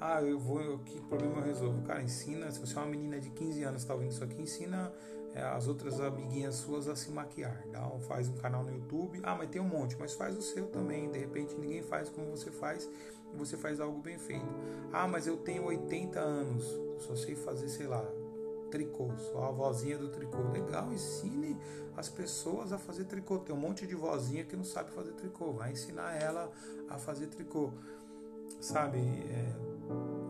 Ah, 0.00 0.22
eu 0.22 0.38
vou, 0.38 0.78
que 0.80 1.00
problema 1.00 1.38
eu 1.38 1.44
resolvo? 1.44 1.82
Cara, 1.82 2.02
ensina, 2.02 2.50
se 2.50 2.60
você 2.60 2.76
é 2.76 2.80
uma 2.80 2.88
menina 2.88 3.18
de 3.18 3.30
15 3.30 3.62
anos 3.64 3.82
está 3.82 3.94
ouvindo 3.94 4.12
isso 4.12 4.22
aqui, 4.22 4.40
ensina 4.40 4.92
é, 5.34 5.42
as 5.42 5.68
outras 5.68 6.00
amiguinhas 6.00 6.56
suas 6.56 6.88
a 6.88 6.94
se 6.94 7.10
maquiar. 7.10 7.62
Dá 7.72 7.88
faz 8.00 8.28
um 8.28 8.34
canal 8.34 8.62
no 8.62 8.70
YouTube. 8.70 9.20
Ah, 9.22 9.34
mas 9.34 9.48
tem 9.48 9.60
um 9.60 9.68
monte, 9.68 9.96
mas 9.98 10.14
faz 10.14 10.36
o 10.36 10.42
seu 10.42 10.66
também. 10.68 11.10
De 11.10 11.18
repente 11.18 11.54
ninguém 11.54 11.82
faz 11.82 12.08
como 12.08 12.30
você 12.30 12.50
faz 12.50 12.88
e 13.32 13.36
você 13.36 13.56
faz 13.56 13.80
algo 13.80 13.98
bem 13.98 14.18
feito. 14.18 14.46
Ah, 14.92 15.08
mas 15.08 15.26
eu 15.26 15.36
tenho 15.36 15.64
80 15.64 16.20
anos, 16.20 16.64
só 16.98 17.16
sei 17.16 17.34
fazer, 17.34 17.68
sei 17.68 17.86
lá, 17.86 18.04
tricô, 18.70 19.10
sou 19.16 19.42
a 19.42 19.50
vozinha 19.50 19.96
do 19.96 20.08
tricô. 20.08 20.38
Legal, 20.52 20.92
ensine 20.92 21.56
as 21.96 22.08
pessoas 22.08 22.72
a 22.72 22.78
fazer 22.78 23.04
tricô. 23.04 23.38
Tem 23.38 23.54
um 23.54 23.58
monte 23.58 23.86
de 23.86 23.94
vozinha 23.94 24.44
que 24.44 24.56
não 24.56 24.64
sabe 24.64 24.90
fazer 24.90 25.12
tricô. 25.12 25.52
Vai 25.52 25.72
ensinar 25.72 26.20
ela 26.20 26.50
a 26.88 26.98
fazer 26.98 27.26
tricô. 27.28 27.72
Sabe, 28.60 28.98
é, 28.98 29.54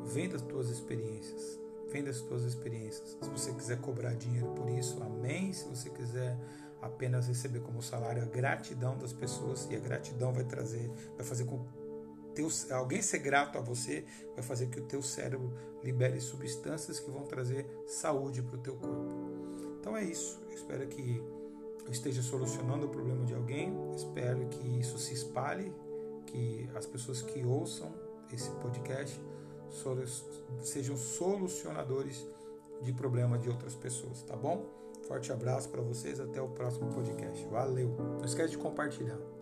venda 0.06 0.36
as 0.36 0.42
tuas 0.42 0.70
experiências. 0.70 1.60
Venda 1.90 2.10
as 2.10 2.20
tuas 2.20 2.42
experiências. 2.42 3.16
Se 3.20 3.30
você 3.30 3.52
quiser 3.52 3.80
cobrar 3.80 4.14
dinheiro 4.14 4.48
por 4.48 4.68
isso, 4.68 5.02
amém. 5.02 5.52
Se 5.52 5.68
você 5.68 5.90
quiser 5.90 6.36
apenas 6.80 7.28
receber 7.28 7.60
como 7.60 7.82
salário 7.82 8.22
a 8.22 8.26
gratidão 8.26 8.96
das 8.96 9.12
pessoas, 9.12 9.66
e 9.70 9.76
a 9.76 9.78
gratidão 9.78 10.32
vai 10.32 10.44
trazer, 10.44 10.90
vai 11.16 11.24
fazer 11.24 11.44
com 11.44 11.64
teu, 12.34 12.48
alguém 12.72 13.00
ser 13.00 13.18
grato 13.18 13.56
a 13.56 13.60
você 13.60 14.04
vai 14.34 14.44
fazer 14.44 14.66
que 14.66 14.78
o 14.78 14.84
teu 14.84 15.02
cérebro 15.02 15.52
libere 15.82 16.20
substâncias 16.20 17.00
que 17.00 17.10
vão 17.10 17.24
trazer 17.24 17.66
saúde 17.86 18.42
para 18.42 18.56
o 18.56 18.60
teu 18.60 18.76
corpo. 18.76 19.76
Então 19.80 19.96
é 19.96 20.04
isso. 20.04 20.38
Eu 20.48 20.54
espero 20.54 20.86
que 20.86 21.22
eu 21.86 21.92
esteja 21.92 22.22
solucionando 22.22 22.86
o 22.86 22.88
problema 22.88 23.24
de 23.24 23.34
alguém. 23.34 23.72
Espero 23.94 24.46
que 24.48 24.78
isso 24.78 24.98
se 24.98 25.14
espalhe, 25.14 25.72
que 26.26 26.68
as 26.74 26.84
pessoas 26.84 27.22
que 27.22 27.42
ouçam 27.44 27.94
esse 28.32 28.50
podcast 28.56 29.18
sejam 30.62 30.96
solucionadores 30.96 32.26
de 32.82 32.92
problema 32.92 33.38
de 33.38 33.48
outras 33.48 33.74
pessoas, 33.74 34.22
tá 34.22 34.36
bom? 34.36 34.66
Forte 35.06 35.32
abraço 35.32 35.68
para 35.68 35.82
vocês, 35.82 36.18
até 36.20 36.40
o 36.40 36.48
próximo 36.48 36.92
podcast. 36.92 37.46
Valeu. 37.46 37.94
Não 38.18 38.24
esquece 38.24 38.50
de 38.50 38.58
compartilhar. 38.58 39.35